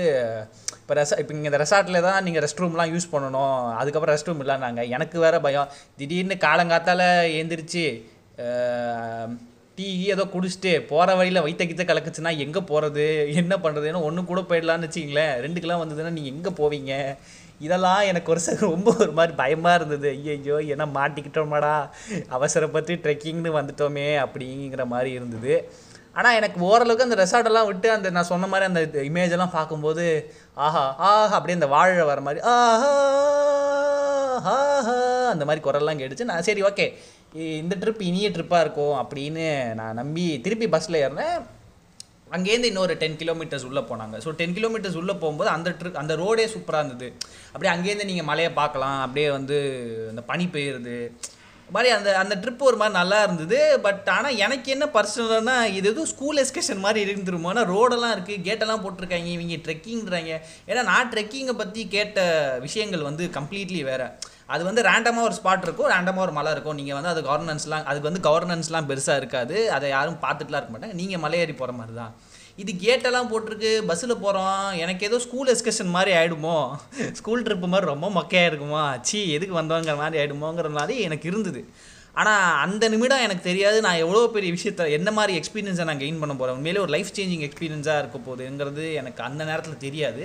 இப்போ 0.82 0.94
ரெசா 1.00 1.18
இப்போ 1.22 1.34
இங்கே 1.36 1.50
இந்த 1.50 1.60
ரெசார்ட்டில் 1.62 2.06
தான் 2.08 2.24
நீங்கள் 2.26 2.44
ரெஸ்ட் 2.46 2.62
ரூம்லாம் 2.62 2.92
யூஸ் 2.94 3.12
பண்ணணும். 3.12 3.60
அதுக்கப்புறம் 3.80 4.14
ரெஸ்ட் 4.16 4.30
ரூம் 4.30 4.42
இல்லைன்னாங்க. 4.44 4.82
எனக்கு 4.96 5.18
வேறு 5.26 5.40
பயம். 5.46 5.70
திடீர்னு 6.00 6.36
காலங்காத்தால் 6.46 7.06
ஏந்திரிச்சு 7.40 7.86
டீ 9.78 9.88
ஏதோ 10.14 10.24
குடிச்சிட்டு 10.34 10.72
போகிற 10.92 11.10
வழியில் 11.20 11.44
வைத்த 11.46 11.64
கித்த 11.66 11.84
கலக்குச்சுன்னா 11.90 12.32
எங்கே 12.46 12.62
போகிறது 12.72 13.06
என்ன 13.42 13.56
பண்ணுறதுன்னு 13.66 14.06
ஒன்று 14.08 14.22
கூட 14.32 14.42
போயிடலான்னு 14.50 14.88
வச்சிங்களேன் 14.88 15.34
ரெண்டு 15.46 15.62
வந்ததுன்னா 15.84 16.16
நீங்கள் 16.18 16.34
எங்கே 16.36 16.52
போவீங்க? 16.60 16.94
இதெல்லாம் 17.60 18.00
எனக்கு 18.00 18.32
ஒரு 18.32 18.42
ச- 18.46 18.60
ரொம்ப 18.60 18.96
ஒரு 19.00 19.12
மாதிரி 19.12 19.36
பயமாக 19.36 19.76
இருந்தது. 19.76 20.10
ஐயோ 20.10 20.60
என்ன 20.60 20.86
மாட்டிக்கிட்டோமாடா. 20.86 21.90
அவசரப்பட்டு 22.30 22.94
ட்ரெக்கிங்னு 22.94 23.52
வந்துட்டோமே 23.60 24.08
அப்படிங்கிற 24.26 24.86
மாதிரி 24.86 25.12
இருந்தது. 25.12 25.72
ஆனால் 26.14 26.36
எனக்கு 26.36 26.62
ஓரளவுக்கு 26.62 27.08
அந்த 27.10 27.18
ரெசார்ட்டெல்லாம் 27.24 27.66
விட்டு 27.66 27.92
அந்த 27.92 28.10
நான் 28.10 28.24
சொன்ன 28.24 28.48
மாதிரி 28.48 28.74
அந்த 28.74 29.00
இமேஜ் 29.00 29.32
எல்லாம் 29.32 29.50
பார்க்கும்போது 29.50 30.34
ஆஹா 30.54 30.96
ஆஹா 30.96 31.36
அப்படியே 31.36 31.54
அந்த 31.54 31.68
வாழை 31.68 32.06
வர 32.06 32.22
மாதிரி 32.22 32.42
ஆஹா 32.42 32.92
ஆஹா 34.44 35.28
அந்த 35.30 35.46
மாதிரி 35.46 35.70
குரல்லாம் 35.70 36.00
கேட்டுச்சு. 36.00 36.24
நான் 36.24 36.42
சரி 36.42 36.62
ஓகே 36.62 36.94
இந்த 37.34 37.76
ட்ரிப் 37.80 38.02
இனிய 38.02 38.30
ட்ரிப்பாக 38.30 38.60
இருக்கும் 38.60 39.08
அப்படின்னு 39.10 39.74
நான் 39.74 39.94
நம்பி 39.94 40.40
திருப்பி 40.42 40.70
பஸ்ஸில் 40.70 41.10
ஏறினேன். 41.10 41.42
அங்கேருந்து 42.36 42.72
இன்னொரு 42.72 42.94
டென் 43.04 43.18
கிலோமீட்டர்ஸ் 43.22 43.66
உள்ளே 43.70 43.84
போனாங்க. 43.92 44.16
ஸோ 44.26 44.32
டென் 44.40 44.56
கிலோமீட்டர்ஸ் 44.58 45.00
உள்ளே 45.02 45.16
போகும்போது 45.24 45.50
அந்த 45.56 45.70
ட்ரிப் 45.80 46.00
அந்த 46.04 46.16
ரோடே 46.24 46.46
சூப்பராக 46.54 46.84
இருந்தது. 46.84 47.10
அப்படியே 47.54 47.74
அங்கேருந்து 47.76 48.10
நீங்கள் 48.12 48.30
மலையை 48.32 48.54
பார்க்கலாம். 48.62 49.00
அப்படியே 49.08 49.28
வந்து 49.38 49.58
அந்த 50.14 50.24
பனி 50.32 50.48
பெய்யுறது. 50.56 50.96
மாதிரி 51.76 51.90
அந்த 51.96 52.10
அந்த 52.20 52.36
ட்ரிப் 52.44 52.64
ஒரு 52.68 52.78
மாதிரி 52.82 52.98
நல்லா 53.00 53.18
இருந்தது. 53.26 53.58
பட் 53.86 54.08
ஆனால் 54.16 54.38
எனக்கு 54.46 54.70
என்ன 54.76 54.86
பர்சனல்னா 54.96 55.56
இது 55.78 55.88
எதுவும் 55.92 56.10
ஸ்கூல் 56.14 56.42
எஸ்கர்ஷன் 56.44 56.84
மாதிரி 56.86 57.04
இருந்துருமோனா 57.06 57.64
ரோடெல்லாம் 57.74 58.14
இருக்குது 58.16 58.46
கேட்டெல்லாம் 58.48 58.82
போட்டிருக்காங்க 58.86 59.30
இவங்க 59.36 59.58
ட்ரெக்கிங்கிறாங்க 59.68 60.32
ஏன்னா 60.70 60.84
நான் 60.92 61.12
ட்ரெக்கிங்கை 61.14 61.56
பற்றி 61.62 61.84
கேட்ட 61.96 62.20
விஷயங்கள் 62.66 63.08
வந்து 63.10 63.26
கம்ப்ளீட்லி 63.38 63.84
வேறு. 63.92 64.08
அது 64.54 64.64
வந்து 64.70 64.82
ரேண்டமாக 64.90 65.28
ஒரு 65.30 65.36
ஸ்பாட் 65.40 65.66
இருக்கும் 65.68 65.92
ரேண்டமாக 65.94 66.26
ஒரு 66.28 66.34
மலை 66.38 66.52
இருக்கும். 66.56 66.78
நீங்கள் 66.80 66.98
வந்து 66.98 67.12
அது 67.14 67.22
கவர்னன்ஸ்லாம் 67.30 67.86
அதுக்கு 67.90 68.10
வந்து 68.10 68.24
கவர்னன்ஸ்லாம் 68.30 68.90
பெருசாக 68.92 69.22
இருக்காது. 69.22 69.56
அதை 69.76 69.90
யாரும் 69.98 70.20
பார்த்துட்டுலாம் 70.26 70.62
இருக்க 70.62 70.74
மாட்டாங்க. 70.76 70.98
நீங்கள் 71.02 71.24
மலையேறி 71.26 71.56
போகிற 71.62 71.74
மாதிரி 71.80 71.96
தான். 72.02 72.14
இது 72.62 72.72
கேட்டெல்லாம் 72.86 73.30
போட்டிருக்கு 73.32 73.70
பஸ்ஸில் 73.90 74.22
போகிறோம் 74.24 74.64
எனக்கு 74.84 75.04
ஏதோ 75.10 75.18
ஸ்கூல் 75.26 75.52
எக்ஸ்கர்ஷன் 75.54 75.94
மாதிரி 75.98 76.12
ஆகிடுமோ 76.22 76.56
ஸ்கூல் 77.20 77.46
ட்ரிப்பு 77.48 77.68
மாதிரி 77.74 77.88
ரொம்ப 77.94 78.08
மொக்கையாக 78.18 78.50
இருக்குமோ? 78.52 78.82
ச்சீ 79.08 79.20
எதுக்கு 79.36 79.56
வந்தோங்கிற 79.60 79.96
மாதிரி 80.02 80.20
ஆகிடுமோங்கிற 80.24 80.72
மாதிரி 80.80 80.96
எனக்கு 81.08 81.28
இருந்தது. 81.32 81.62
ஆனால் 82.22 82.44
அந்த 82.66 82.84
நிமிடம் 82.94 83.24
எனக்கு 83.26 83.44
தெரியாது. 83.50 83.78
நான் 83.86 84.02
எவ்வளோ 84.04 84.26
பெரிய 84.36 84.52
விஷயத்த 84.58 84.90
என்ன 84.98 85.10
மாதிரி 85.18 85.34
எக்ஸ்பீரியன்ஸை 85.40 85.86
நான் 85.90 86.04
கெயின் 86.04 86.22
பண்ண 86.22 86.34
போகிறேன் 86.36 86.58
உண்மையிலே 86.58 86.84
ஒரு 86.86 86.94
லைஃப் 86.96 87.16
சேஞ்சிங் 87.18 87.46
எக்ஸ்பீரியன்ஸாக 87.48 88.02
இருக்க 88.02 88.18
போகுதுங்கிறது 88.28 88.86
எனக்கு 89.02 89.22
அந்த 89.28 89.42
நேரத்தில் 89.50 89.84
தெரியாது. 89.86 90.24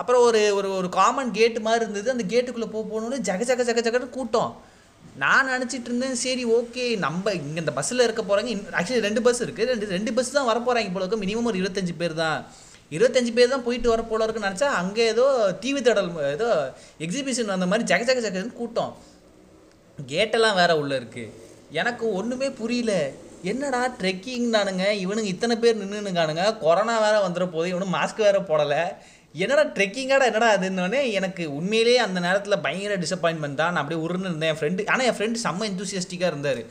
அப்புறம் 0.00 0.22
ஒரு 0.28 0.40
ஒரு 0.58 0.68
ஒரு 0.78 0.88
காமன் 0.98 1.30
கேட்டு 1.38 1.60
மாதிரி 1.66 1.84
இருந்தது. 1.84 2.08
அந்த 2.14 2.24
கேட்டுக்குள்ளே 2.32 2.68
போக 2.74 2.84
போகணுன்னு 2.90 3.26
ஜக 3.28 3.42
ஜக 3.50 3.64
ஜக 3.68 3.82
ஜகன்னு 3.86 4.16
கூட்டம். 4.18 4.52
நான் 5.22 5.50
நினச்சிட்டு 5.52 5.88
இருந்தேன் 5.90 6.18
சரி 6.22 6.42
ஓகே 6.56 6.84
நம்ம 7.04 7.32
இங்கே 7.38 7.60
இந்த 7.62 7.72
பஸ்ஸில் 7.78 8.04
இருக்க 8.06 8.22
போகிறாங்க 8.28 8.50
ஆக்சுவலி 8.78 9.04
ரெண்டு 9.06 9.20
பஸ் 9.26 9.42
இருக்குது 9.44 9.70
ரெண்டு 9.72 9.86
ரெண்டு 9.96 10.10
பஸ் 10.16 10.36
தான் 10.36 10.48
வரப்போகிறாங்க 10.50 10.92
போல 10.94 11.04
இருக்கு 11.04 11.22
மினிமம் 11.24 11.48
ஒரு 11.50 11.60
இருபத்தஞ்சு 11.60 11.94
பேர் 12.00 12.14
தான். 12.22 12.38
இருபத்தஞ்சு 12.96 13.32
பேர் 13.36 13.52
தான் 13.52 13.64
போயிட்டு 13.66 13.88
வர 13.92 14.02
போல 14.10 14.24
இருக்குன்னு 14.24 14.48
நினச்சா 14.48 14.68
அங்கே 14.80 15.04
ஏதோ 15.14 15.24
டிவி 15.62 15.80
தடல் 15.88 16.10
ஏதோ 16.34 16.50
எக்ஸிபிஷன் 17.06 17.52
வந்த 17.54 17.68
மாதிரி 17.72 17.88
ஜக 17.92 18.04
ஜக 18.10 18.22
ஜகன்னு 18.26 18.58
கூட்டம். 18.60 18.92
கேட்டெல்லாம் 19.98 20.58
வேற 20.60 20.72
உள்ளே 20.82 20.96
இருக்குது 21.00 21.32
எனக்கு 21.80 22.04
ஒன்றுமே 22.18 22.48
புரியல. 22.60 22.92
என்னடா 23.50 23.80
ட்ரெக்கிங் 23.98 24.48
நானுங்க 24.54 24.84
இவனுங்க 25.02 25.30
இத்தனை 25.34 25.54
பேர் 25.62 25.80
நின்றுனுங்கானுங்க 25.80 26.44
கொரோனா 26.64 26.94
வேற 27.04 27.16
வந்துட 27.26 27.44
போது 27.52 27.66
இவனும் 27.72 27.94
மாஸ்க் 27.96 28.26
வேற 28.28 28.38
போடலை. 28.50 28.82
என்னடா 29.44 29.64
ட்ரெக்கிங்காடா 29.76 30.26
என்னடா 30.30 30.48
அதுன்னொடனே 30.56 31.00
எனக்கு 31.18 31.42
உண்மையிலேயே 31.58 31.98
அந்த 32.04 32.18
நேரத்தில் 32.26 32.62
பயங்கர 32.66 32.94
டிசப்பாயின்மெண்ட் 33.04 33.60
தான். 33.60 33.72
நான் 33.74 33.82
அப்படியே 33.82 34.00
உருன்னு 34.04 34.28
இருந்தேன். 34.30 34.52
என் 34.52 34.60
ஃப்ரெண்டு 34.60 34.88
ஆனால் 34.92 35.06
என் 35.10 35.18
ஃப்ரெண்டு 35.18 35.44
செம்ம 35.46 35.66
எந்தூசியஸ்டிக்காக 35.70 36.32
இருந்தார். 36.32 36.62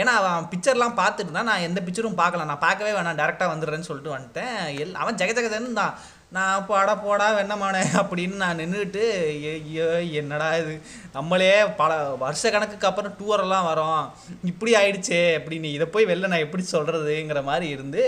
ஏன்னா 0.00 0.12
அவன் 0.20 0.48
பிக்சர்லாம் 0.52 0.98
பார்த்துட்டு 1.02 1.36
தான் 1.38 1.48
நான் 1.50 1.66
எந்த 1.68 1.82
பிக்சரும் 1.86 2.20
பார்க்கல. 2.22 2.46
நான் 2.50 2.64
பார்க்கவே 2.66 2.92
வேணாம். 2.98 3.18
டேரெக்டாக 3.22 3.52
வந்துடுறேன்னு 3.54 3.88
சொல்லிட்டு 3.90 4.16
வந்துட்டேன். 4.16 4.56
எல் 4.82 5.00
அவன் 5.02 5.18
ஜெக 5.22 5.72
தான் 5.80 5.94
நான் 6.30 6.66
போடா 6.66 6.94
போடா 6.94 7.38
வெண்ணமானே 7.38 7.84
அப்படின்னு 7.92 8.34
நான் 8.34 8.58
நின்றுட்டு 8.58 9.10
ஐயோ 9.26 10.02
என்னடா 10.02 10.56
இது? 10.56 10.80
நம்மளே 11.12 11.64
பல 11.64 12.04
வருஷ 12.04 12.50
கணக்குக்கு 12.50 12.86
அப்புறம் 12.86 13.14
டூரெல்லாம் 13.20 13.66
வரோம். 13.66 14.10
இப்படி 14.44 14.72
ஆயிடுச்சே 14.72 15.38
அப்படின்னு 15.38 15.62
இதை 15.62 15.86
போய் 15.86 16.04
வெளில 16.04 16.28
நான் 16.28 16.38
எப்படி 16.38 16.64
சொல்கிறதுங்கிற 16.72 17.42
மாதிரி 17.42 17.68
இருந்து 17.68 18.02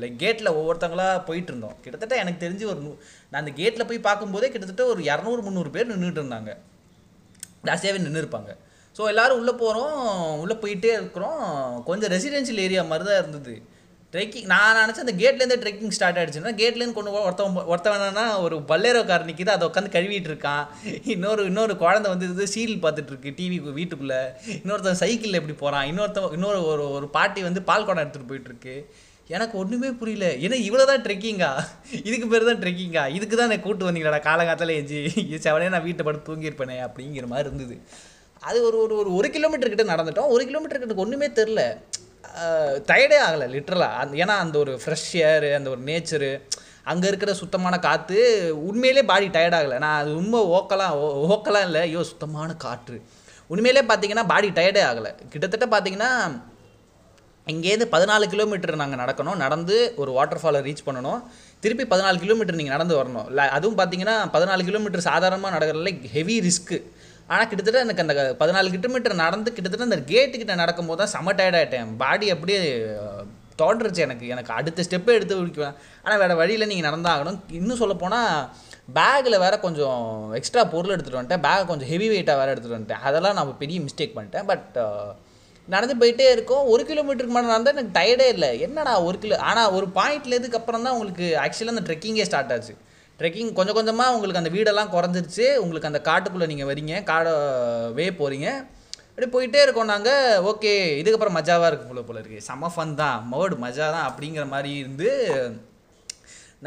லைக் 0.00 0.16
கேட்டில் 0.16 0.50
ஒவ்வொருத்தங்களாக 0.50 1.24
போயிட்டு 1.24 1.48
இருந்தோம். 1.48 1.76
கிட்டத்தட்ட 1.80 2.16
எனக்கு 2.16 2.48
தெரிஞ்சு 2.48 2.64
ஒரு 2.64 2.80
நூ- 2.80 2.98
நான் 3.30 3.44
அந்த 3.44 3.62
கேட்டில் 3.62 3.86
போய் 3.86 3.98
பார்க்கும்போதே 3.98 4.50
கிட்டத்தட்ட 4.50 4.84
ஒரு 4.84 5.02
இரநூறு 5.02 5.42
முந்நூறு 5.42 5.70
பேர் 5.70 5.98
நின்றுட்டு 5.98 6.16
இருந்தாங்க. 6.16 6.56
ஜாஸ்தியாகவே 7.64 7.98
நின்று 7.98 8.22
இருப்பாங்க. 8.22 8.56
ஸோ 8.98 9.04
எல்லோரும் 9.04 9.38
உள்ளே 9.38 9.52
போகிறோம் 9.52 10.38
உள்ளே 10.38 10.54
போயிட்டே 10.54 10.84
இருக்கிறோம். 10.84 11.82
கொஞ்சம் 11.86 12.10
ரெசிடென்ஷியல் 12.12 12.56
ஏரியா 12.56 12.82
மாதிரி 12.82 13.08
தான் 13.08 13.18
இருந்தது. 13.18 13.62
ட்ரெக்கிங் 14.14 14.48
நான் 14.52 14.76
நினச்சேன் 14.80 15.04
அந்த 15.04 15.14
கேட்லேருந்து 15.22 15.60
ட்ரெக்கிங் 15.62 15.94
ஸ்டார்ட் 15.96 16.18
ஆகிடுச்சுன்னா 16.18 16.54
கேட்லேருந்து 16.60 16.96
கொண்டு 16.98 17.14
ஒருத்தவன் 17.28 17.70
ஒருத்தவனா 17.72 18.26
ஒரு 18.46 18.56
பல்லேரோ 18.70 19.00
கார் 19.08 19.28
நிற்கிது 19.30 19.54
அதை 19.54 19.64
உட்காந்து 19.68 19.94
கழுவிட்டு 19.96 20.30
இருக்கான். 20.32 20.64
இன்னொரு 21.14 21.44
இன்னொரு 21.50 21.74
குழந்தை 21.82 22.10
வந்து 22.12 22.28
இது 22.34 22.46
சீரியல் 22.56 22.84
பார்த்துட்டு 22.84 23.12
இருக்கு 23.14 23.34
டிவி 23.40 23.58
வீட்டுக்குள்ளே. 23.80 24.20
இன்னொருத்தன் 24.60 25.00
சைக்கிளில் 25.02 25.40
எப்படி 25.40 25.56
போகிறான் 25.64 25.88
இன்னொருத்தன் 25.92 26.36
இன்னொரு 26.38 26.60
ஒரு 26.72 26.86
ஒரு 26.98 27.08
பாட்டி 27.18 27.42
வந்து 27.48 27.62
பால் 27.70 27.88
குடம் 27.88 28.04
எடுத்துகிட்டு 28.04 28.30
போயிட்டுருக்கு 28.32 28.76
எனக்கு 29.34 29.54
ஒன்றுமே 29.60 29.90
புரியல. 30.00 30.26
ஏன்னா 30.44 30.56
இவ்வளோ 30.68 30.84
தான் 30.90 31.04
ட்ரெக்கிங்கா 31.04 31.52
இதுக்கு 32.08 32.26
பேர் 32.32 32.48
தான் 32.48 32.60
ட்ரெக்கிங்கா 32.62 33.04
இதுக்கு 33.18 33.34
தான் 33.36 33.48
என்னை 33.48 33.60
கூட்டு 33.66 33.86
வந்தீங்களாடா 33.88 34.20
காலங்காத்தால 34.26 34.74
எஞ்சி 34.80 35.00
செவனே 35.46 35.70
நான் 35.74 35.86
வீட்டை 35.88 36.04
படம் 36.08 36.26
தூங்கியிருப்பேனே 36.28 36.76
அப்படிங்கிற 36.86 37.28
மாதிரி 37.32 37.48
இருந்தது. 37.50 37.76
அது 38.48 38.58
ஒரு 38.68 38.76
ஒரு 38.84 38.94
ஒரு 39.00 39.10
ஒரு 39.18 39.28
கிலோமீட்டர் 39.34 39.72
கிட்ட 39.72 39.84
நடந்துட்டோம். 39.90 40.32
ஒரு 40.34 40.42
கிலோமீட்டர் 40.48 40.80
கிட்ட 40.82 41.04
ஒன்றுமே 41.04 41.28
தெரில 41.38 41.60
டயர்டே 42.86 43.16
ஆகலை 43.28 43.48
லிட்ரலாக 43.48 43.92
அந்த 43.92 44.24
ஏன்னா 44.24 44.28
அந்த 44.28 44.58
ஒரு 44.58 44.80
ஃப்ரெஷ் 44.84 45.12
ஏரு 45.12 45.54
அந்த 45.54 45.70
ஒரு 45.70 45.80
நேச்சரு 45.80 46.42
அங்கே 46.84 47.06
இருக்கிற 47.06 47.34
சுத்தமான 47.34 47.78
காற்று 47.78 48.52
உண்மையிலே 48.66 49.02
பாடி 49.02 49.28
டயர்ட் 49.28 49.54
ஆகலை. 49.54 49.78
நான் 49.78 50.00
அது 50.00 50.12
ரொம்ப 50.12 50.66
ஓக்கலாம் 50.66 50.90
ஓ- 50.90 51.40
ஓக்கலாம் 51.40 51.64
இல்லை 51.64 51.80
ஐயோ 51.80 52.02
சுத்தமான 52.02 52.54
காற்று. 52.54 53.02
உண்மையிலே 53.46 53.86
பார்த்தீங்கன்னா 53.86 54.26
பாடி 54.26 54.48
டயர்டே 54.48 54.82
ஆகலை. 54.82 55.14
கிட்டத்தட்ட 55.28 55.80
பார்த்தீங்கன்னா 55.80 56.42
இங்கேருந்து 57.46 57.86
பதினாலு 57.92 58.22
கிலோமீட்டர் 58.22 58.76
நாங்கள் 58.76 59.04
நடக்கணும். 59.04 59.36
நடந்து 59.36 59.92
ஒரு 59.96 60.12
வாட்டர் 60.12 60.40
ஃபாலை 60.42 60.66
ரீச் 60.66 60.86
பண்ணணும். 60.86 61.22
திருப்பி 61.60 61.96
பதினாலு 61.96 62.18
கிலோமீட்டர் 62.18 62.54
நீங்கள் 62.54 62.76
நடந்து 62.76 63.04
வரணும். 63.04 63.26
இல்லை 63.26 63.48
அதுவும் 63.48 63.78
பார்த்தீங்கன்னா 63.78 64.30
பதினாலு 64.32 64.64
கிலோமீட்டர் 64.64 65.00
சாதாரணமாக 65.00 65.58
நடக்கிறதுல 65.58 66.06
ஹெவி 66.06 66.40
ரிஸ்க்கு 66.40 66.82
ஆனால் 67.28 67.48
கிட்டத்தட்ட 67.48 67.80
எனக்கு 67.80 68.04
அந்த 68.04 68.14
பதினாலு 68.40 68.72
கிலோமீட்டர் 68.74 69.22
நடந்து 69.22 69.52
கிட்டத்தட்ட 69.52 69.88
அந்த 69.88 70.00
கேட்டுக்கிட்ட 70.10 70.54
நடக்கும்போது 70.56 71.00
தான் 71.02 71.12
செம 71.14 71.34
tired 71.34 71.72
பாடி 71.98 72.26
அப்படியே 72.30 72.58
அஹ், 72.98 73.24
தோன்றுச்சு 73.58 74.00
எனக்கு. 74.00 74.26
எனக்கு 74.28 74.52
அடுத்த 74.52 74.84
ஸ்டெப்பே 74.86 75.14
எடுத்து 75.14 75.34
முடிக்குவேன் 75.36 75.74
ஆனால் 76.04 76.20
வேறு 76.20 76.34
வழியில் 76.36 76.66
நீங்கள் 76.66 76.88
நடந்தாகணும். 76.88 77.38
இன்னும் 77.52 77.80
சொல்லப்போனால் 77.82 78.30
பேக்கில் 78.96 79.38
வேறு 79.38 79.56
கொஞ்சம் 79.60 80.00
எக்ஸ்ட்ரா 80.34 80.64
பொருள் 80.72 80.94
எடுத்துகிட்டு 80.94 81.20
வந்துட்டேன். 81.20 81.44
பேக் 81.46 81.68
கொஞ்சம் 81.68 81.90
ஹெவி 81.90 82.08
வெயிட்டாக 82.10 82.40
வேறு 82.40 82.52
எடுத்துகிட்டு 82.52 82.78
வந்துட்டேன். 82.78 83.04
அதெல்லாம் 83.04 83.36
நான் 83.38 83.58
பெரிய 83.58 83.80
மிஸ்டேக் 83.80 84.16
பண்ணிட்டேன். 84.16 84.46
பட் 84.46 84.66
நடந்து 85.68 85.94
போயிட்டே 86.00 86.26
இருக்கோம். 86.32 86.64
ஒரு 86.72 86.82
கிலோமீட்டருக்கு 86.84 87.36
மேலே 87.36 87.48
நடந்தால் 87.48 87.76
எனக்கு 87.76 87.96
டயர்டே 87.98 88.26
இல்லை. 88.34 88.50
என்னடா 88.60 88.94
ஒரு 89.06 89.18
கிலோ 89.18 89.36
ஆனால் 89.48 89.72
ஒரு 89.72 89.86
பாயிண்ட்லேதுக்கு 89.94 90.58
அப்புறம் 90.60 90.82
தான் 90.82 90.94
உங்களுக்கு 90.94 91.26
ஆக்சுவலாக 91.44 91.74
அந்த 91.74 91.84
ட்ரெக்கிங்கே 91.88 92.26
ஸ்டார்ட் 92.28 92.52
ஆச்சு. 92.52 92.74
ட்ரெக்கிங் 93.18 93.50
கொஞ்சம் 93.58 93.76
கொஞ்சமாக 93.78 94.14
உங்களுக்கு 94.14 94.42
அந்த 94.42 94.52
வீடெல்லாம் 94.56 94.94
குறைஞ்சிருச்சு. 94.94 95.46
உங்களுக்கு 95.64 95.90
அந்த 95.90 96.00
காட்டுக்குள்ளே 96.08 96.48
நீங்கள் 96.52 96.70
வரீங்க. 96.70 96.94
காடை 97.10 97.34
வே 97.98 98.06
போகிறீங்க 98.20 98.48
அப்படி 99.10 99.26
போயிட்டே 99.34 99.60
இருக்கோம் 99.64 99.92
நாங்கள் 99.92 100.40
ஓகே 100.50 100.72
இதுக்கப்புறம் 101.00 101.36
மஜாவாக 101.38 101.68
இருக்குது 101.70 101.90
போல 101.90 102.02
போல 102.06 102.18
இருக்குது 102.22 102.46
செம 102.48 102.70
ஃபன் 102.74 102.94
தான். 103.02 103.18
மோடு 103.32 103.56
மஜா 103.64 103.86
தான் 103.96 104.06
அப்படிங்கிற 104.08 104.44
மாதிரி 104.54 104.72
இருந்து 104.82 105.10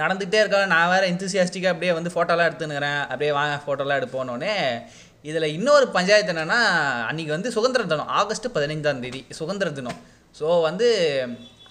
நடந்துகிட்டே 0.01 0.39
இருக்கோம் 0.41 0.71
நான் 0.75 0.89
வேறு 0.91 1.09
இன்த்துசியாஸ்டிக்காக 1.11 1.73
அப்படியே 1.73 1.93
வந்து 1.97 2.13
ஃபோட்டோலாம் 2.13 2.47
எடுத்துனுக்கிறேன் 2.49 3.01
அப்படியே 3.11 3.31
வாங்க 3.39 3.55
ஃபோட்டோலாம் 3.65 3.99
எடுப்போனோடனே 3.99 4.53
இதில் 5.29 5.53
இன்னொரு 5.57 5.85
பஞ்சாயத்து 5.95 6.33
என்னென்னா 6.33 6.59
அன்றைக்கி 7.09 7.31
வந்து 7.35 7.51
சுதந்திர 7.55 7.85
தினம். 7.91 8.11
ஆகஸ்ட் 8.21 8.47
பதினைந்தாம் 8.55 9.01
தேதி 9.05 9.21
சுதந்திர 9.39 9.69
தினம். 9.79 9.97
ஸோ 10.39 10.47
வந்து 10.67 10.87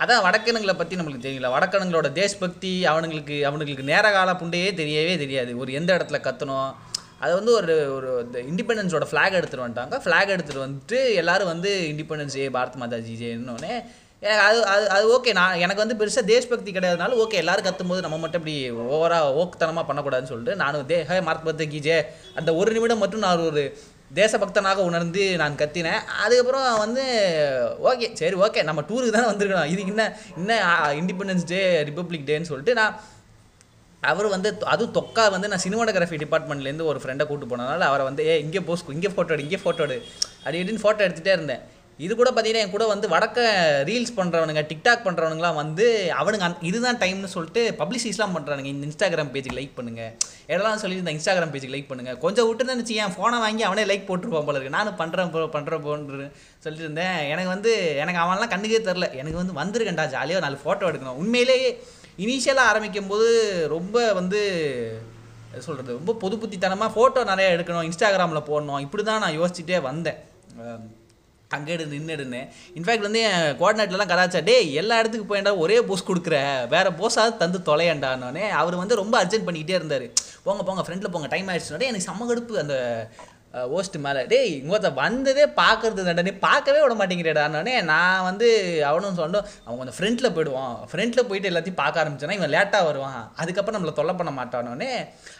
அதான் 0.01 0.25
வடக்கணுங்களை 0.27 0.75
பற்றி 0.79 0.97
நம்மளுக்கு 0.97 1.27
தெரியல. 1.27 1.51
வடக்கணுங்களோட 1.55 2.09
தேஷ்பக்தி 2.19 2.73
அவனுங்களுக்கு 2.93 3.37
அவனுங்களுக்கு 3.49 3.91
நேர 3.93 4.07
கால 4.17 4.33
புண்டையே 4.41 4.71
தெரியவே 4.83 5.15
தெரியாது. 5.25 5.53
ஒரு 5.63 5.71
எந்த 5.79 5.91
இடத்துல 5.99 6.19
கத்தணும்? 6.27 6.71
அது 7.25 7.33
வந்து 7.39 7.53
ஒரு 7.59 7.75
ஒரு 7.97 8.09
இந்த 8.25 8.39
இண்டிபெண்டன்ஸோட 8.51 9.05
ஃப்ளாக் 9.11 9.37
எடுத்துகிட்டு 9.39 9.67
வந்துட்டாங்க. 9.67 9.99
ஃப்ளாக் 10.05 10.33
எடுத்துகிட்டு 10.35 10.67
வந்துட்டு 10.67 10.99
எல்லாரும் 11.21 11.53
வந்து 11.55 11.71
இண்டிபெண்டன்ஸ் 11.93 12.37
ஏ 12.43 12.49
பாரத் 12.57 12.81
மாதா 12.83 12.99
ஜி 13.07 13.15
ஜேன்னொடனே 13.23 13.73
எனக்கு 14.23 14.43
அது 14.49 14.59
அது 14.73 14.85
அது 14.91 15.07
ஓகே 15.15 15.33
நான் 15.39 15.63
எனக்கு 15.65 15.83
வந்து 15.83 15.97
பெருசாக 16.01 16.29
தேஷ்பக்தி 16.31 16.71
கிடையாதுனால 16.77 17.17
ஓகே 17.23 17.41
எல்லோரும் 17.43 17.67
கத்தும்போது 17.67 18.05
நம்ம 18.05 18.19
மட்டும் 18.23 18.41
இப்படி 18.41 18.55
ஓவராக 18.97 19.33
ஓக்குத்தனமாக 19.41 19.85
பண்ணக்கூடாதுன்னு 19.89 20.31
சொல்லிட்டு 20.33 20.55
நானும் 20.63 20.87
தே 20.93 20.99
ஹே 21.11 21.19
மார்க் 21.21 21.49
பத்த 21.49 21.67
கீஜே 21.75 21.99
அந்த 22.35 22.51
ஒரு 22.55 22.71
நிமிடம் 22.77 23.03
மட்டும் 23.05 23.25
நான் 23.27 23.45
ஒரு 23.51 23.65
தேசபக்தனாக 24.15 24.85
உணர்ந்து 24.89 25.23
நான் 25.43 25.59
கத்தினேன். 25.63 26.01
அதுக்கப்புறம் 26.25 26.67
வந்து 26.85 27.05
ஓகே 27.91 28.09
சரி 28.21 28.37
ஓகே 28.47 28.63
நம்ம 28.69 28.85
டூருக்கு 28.89 29.17
தானே 29.17 29.29
வந்திருக்கணும். 29.33 29.71
இதுக்கு 29.75 29.93
என்ன 29.95 30.07
இன்னும் 30.41 30.65
இண்டிபெண்டன்ஸ் 31.03 31.47
டே 31.53 31.61
ரிப்பப்ளிக் 31.91 32.29
டேன்னு 32.31 32.51
சொல்லிட்டு 32.51 32.75
நான் 32.81 32.97
அவர் 34.03 34.27
வந்து 34.35 34.49
அதுவும் 34.73 34.95
தொக்கா 34.97 35.23
வந்து 35.35 35.49
நான் 35.53 35.63
சினிமாட்டோகிராஃபி 35.65 36.19
டிபார்ட்மெண்ட்லேருந்து 36.23 36.89
ஒரு 36.91 36.99
ஃப்ரெண்டை 37.03 37.25
கூட்டு 37.27 37.47
போனதுனால 37.51 37.87
அவரை 37.91 38.05
வந்து 38.09 38.25
ஏ 38.31 38.35
இங்கே 38.45 38.61
போஸ்க்கு 38.69 38.97
இங்கே 38.97 39.11
ஃபோட்டோ 39.15 39.35
எடு 39.37 39.47
இங்கே 39.47 39.61
ஃபோட்டோ 39.63 39.85
எடு. 39.87 39.97
அப்படி 40.43 40.61
இப்படின்னு 40.63 40.85
ஃபோட்டோ 40.85 41.03
எடுத்துகிட்டே 41.07 41.35
இருந்தேன். 41.39 41.63
இது 42.05 42.13
கூட 42.17 42.31
பார்த்தீங்கன்னா 42.31 42.63
என் 42.65 42.73
கூட 42.75 42.87
வந்து 42.93 43.07
வடக்க 43.13 43.39
ரீல்ஸ் 43.89 44.13
பண்ணுறவனுங்க 44.17 44.63
டிக்டாக் 44.71 45.05
பண்ணுறவனுங்களாம் 45.05 45.59
வந்து 45.61 45.85
அவனுங்க 46.21 46.45
அந் 46.49 46.57
இதுதான் 46.71 46.99
டைம்னு 47.03 47.31
சொல்லிட்டு 47.35 47.63
பப்ளிசிஸ்லாம் 47.79 48.35
பண்ணுறானுங்க 48.37 48.69
இந்த 48.73 48.85
இன்ஸ்டாகிராம் 48.89 49.31
பேஜுக்கு 49.35 49.57
லைக் 49.59 49.77
பண்ணுங்கள் 49.79 50.11
எல்லாம் 50.55 50.81
சொல்லி 50.83 50.99
இந்த 51.03 51.13
இன்ஸ்டாகிராம் 51.17 51.53
பேஜுக்கு 51.55 51.75
லைக் 51.77 51.89
பண்ணுங்க. 51.93 52.13
கொஞ்சம் 52.25 52.49
விட்டு 52.49 52.69
நினச்சி 52.73 52.97
என் 53.05 53.15
ஃபோனை 53.15 53.39
வாங்கி 53.45 53.65
அவனே 53.69 53.85
லைக் 53.91 54.07
போட்டுருப்பான் 54.09 54.49
போல 54.49 54.59
இருக்கு. 54.59 54.75
நானும் 54.79 54.99
பண்ணுறேன் 55.01 55.31
போ 55.37 55.45
பண்ணுறேன் 55.57 55.85
போன்று 55.87 56.27
சொல்லிட்டு 56.65 56.87
இருந்தேன். 56.87 57.17
எனக்கு 57.33 57.51
வந்து 57.55 57.73
எனக்கு 58.03 58.21
அவன்லாம் 58.25 58.53
கண்ணுக்கே 58.55 58.81
தெரில 58.91 59.09
எனக்கு 59.21 59.41
வந்து 59.43 59.57
வந்திருக்கேன்டா 59.61 60.07
ஜாலியாக 60.17 60.45
நாலு 60.47 60.59
ஃபோட்டோ 60.65 60.91
எடுக்கணும். 60.91 61.19
உண்மையிலேயே 61.23 61.71
இனிஷியலாக 62.25 62.71
ஆரம்பிக்கும் 62.73 63.11
போது 63.15 63.31
ரொம்ப 63.77 63.97
வந்து 64.21 64.43
சொல்கிறது 65.65 65.99
ரொம்ப 66.01 66.15
பொது 66.23 66.37
புத்தித்தனமாக 66.45 66.95
ஃபோட்டோ 66.95 67.25
நிறையா 67.33 67.51
எடுக்கணும் 67.57 67.89
இன்ஸ்டாகிராமில் 67.89 68.47
போடணும். 68.53 68.85
இப்படி 68.87 69.05
தான் 69.11 69.25
நான் 69.27 69.39
யோசிச்சுட்டே 69.41 69.81
வந்தேன். 69.91 70.21
அஹ் 71.51 71.57
அங்கே 71.57 71.73
இருந்து 71.73 71.97
நின்றுடுன்னு 71.97 72.41
இன்ஃபேக்ட் 72.75 73.01
வந்து 73.01 73.21
என் 73.21 73.57
கோஆர்டினேட்லாம் 73.57 74.11
கதாச்சா 74.13 74.45
டே 74.45 74.73
எல்லா 74.73 74.99
இடத்துக்கு 74.99 75.27
போயிட்டா 75.27 75.57
ஒரே 75.57 75.83
போஸ் 75.83 76.09
கொடுக்குற. 76.09 76.37
வேறு 76.69 76.91
போஸாவது 76.91 77.37
தந்து 77.37 77.59
தொலையண்டானோடனே 77.67 78.49
அவர் 78.53 78.75
வந்து 78.75 78.95
ரொம்ப 78.95 79.25
அர்ஜென்ட் 79.25 79.47
பண்ணிக்கிட்டே 79.47 79.79
இருந்தார். 79.79 80.07
போங்க 80.43 80.63
போங்க 80.63 80.83
ஃப்ரெண்டில் 80.83 81.11
போங்க 81.11 81.29
டைம் 81.29 81.49
ஆயிடுச்சுனே 81.49 81.89
எனக்கு 81.91 82.09
செம்ம 82.09 82.27
கடுப்பு. 82.27 82.55
அந்த 82.59 82.77
ஓஸ்ட் 83.55 83.99
மேலே. 83.99 84.27
டேய் 84.27 84.63
இங்கொத்த 84.65 84.95
வந்ததே 84.95 85.47
பார்க்கறது 85.47 86.03
தாண்டே 86.05 86.39
பார்க்கவே 86.39 86.87
விட 86.87 86.95
மாட்டேங்கிறடானே 86.95 87.83
நான் 87.83 88.23
வந்து 88.23 88.49
அவனும் 88.87 89.19
சொன்னோம் 89.19 89.45
அவன் 89.65 89.79
கொஞ்சம் 89.79 89.95
ஃப்ரண்ட்டில் 89.99 90.35
போயிடுவான். 90.35 90.89
ஃப்ரண்ட்டில் 90.93 91.23
போயிட்டு 91.23 91.51
எல்லாத்தையும் 91.51 91.75
பார்க்க 91.75 92.05
ஆரம்பிச்சானா 92.05 92.31
இவன் 92.31 92.51
லேட்டாக 92.51 92.85
வருவான். 92.85 93.33
அதுக்கப்புறம் 93.37 93.85
நம்மளை 93.85 93.93
தொல்லை 93.93 94.15
பண்ண 94.15 94.45
மாட்டானோடனே 94.45 94.91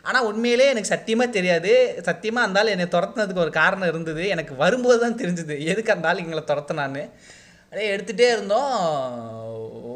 ஆனால் 0.03 0.25
உண்மையிலே 0.25 0.65
எனக்கு 0.65 0.89
சத்தியமாக 0.89 1.31
தெரியாது. 1.31 1.73
சத்தியமாக 2.03 2.49
இருந்தாலும் 2.49 2.79
என்னை 2.79 2.87
துரத்துனதுக்கு 2.87 3.39
ஒரு 3.39 3.51
காரணம் 3.51 3.89
இருந்தது. 3.89 4.29
எனக்கு 4.29 4.57
வரும்போது 4.57 5.01
தான் 5.01 5.19
தெரிஞ்சுது. 5.19 5.65
எதுக்கு 5.65 5.91
இருந்தாலும் 5.91 6.23
எங்களை 6.23 6.45
துரத்துனான்னு. 6.47 7.11
அப்படியே 7.65 7.97
எடுத்துகிட்டே 7.97 8.33
இருந்தோம். 8.33 8.73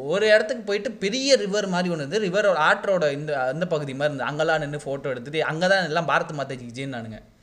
ஒரு 0.07 0.27
இடத்துக்கு 0.27 0.65
போயிட்டு 0.65 0.91
பெரிய 0.91 1.37
ரிவர் 1.37 1.67
மாதிரி 1.67 1.95
ஒன்று 1.95 2.07
இருந்தது. 2.07 2.25
ரிவர் 2.25 2.57
ஆற்றோட 2.59 3.13
இந்த 3.13 3.41
அந்த 3.41 3.67
பகுதி 3.67 3.95
மாதிரி 3.95 4.15
இருந்தது. 4.15 4.31
அங்கெல்லாம் 4.31 4.59
நின்று 4.59 4.81
ஃபோட்டோ 4.85 5.03
எடுத்துட்டு 5.03 5.45
அங்கே 5.45 5.67
தான் 5.67 5.85
எல்லாம் 5.85 6.09
பாரத் 6.09 6.39
மாதாஜிக்கு 6.39 6.75
ஜெயின்னானுங்க 6.75 7.19
இ- 7.19 7.40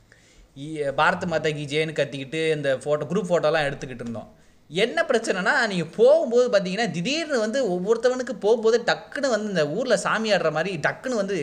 பாரத் 0.98 1.24
மாதா 1.32 1.50
கி 1.58 1.64
ஜேன்னு 1.72 1.92
கத்திக்கிட்டு 1.98 2.40
இந்த 2.56 2.68
ஃபோட்டோ 2.82 3.06
குரூப் 3.10 3.28
ஃபோட்டோலாம் 3.30 3.66
எடுத்துக்கிட்டு 3.68 4.04
இருந்தோம். 4.04 4.28
என்ன 4.70 5.04
பிரச்சனைனா 5.10 5.52
நீங்கள் 5.72 5.92
போகும்போது 5.98 6.46
பார்த்தீங்கன்னா 6.54 6.86
திடீர்னு 6.96 7.38
வந்து 7.44 7.58
ஒவ்வொருத்தவனுக்கு 7.74 8.34
போகும்போது 8.44 8.78
டக்குன்னு 8.88 9.28
வந்து 9.34 9.52
இந்த 9.54 9.64
ஊரில் 9.76 10.02
சாமி 10.04 10.32
ஆடுற 10.36 10.50
மாதிரி 10.56 10.72
டக்குன்னு 10.86 11.20
வந்து 11.22 11.36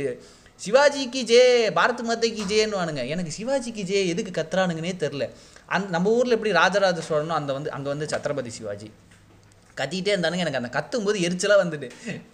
சிவாஜிக்கு 0.59 1.21
ஜே 1.31 1.41
பாரத் 1.77 2.03
மாதைக்கு 2.09 2.37
கி 2.39 2.45
ஜேன்னு 2.51 2.79
வானுங்க 2.79 3.03
எனக்கு 3.13 3.31
சிவாஜிக்கு 3.37 3.83
ஜே 3.91 4.01
எதுக்கு 4.11 4.31
கத்துறானுங்கன்னே 4.37 4.93
தெரில 5.03 5.25
அந் 5.75 5.87
நம்ம 5.95 6.11
ஊரில் 6.17 6.35
எப்படி 6.37 6.51
ராஜராஜ 6.61 7.01
சோழனோ 7.09 7.35
அந்த 7.39 7.51
வந்து 7.57 7.71
அங்கே 7.77 7.89
வந்து 7.93 8.07
சத்ரபதி 8.13 8.51
சிவாஜி. 8.57 8.87
கத்திக்கிட்டே 9.77 10.11
இருந்தானுங்க. 10.15 10.43
எனக்கு 10.43 10.61
அந்த 10.61 10.71
கத்தும்போது 10.77 11.15
எரிச்சலாக 11.27 11.61
வந்துட்டு. 11.63 11.87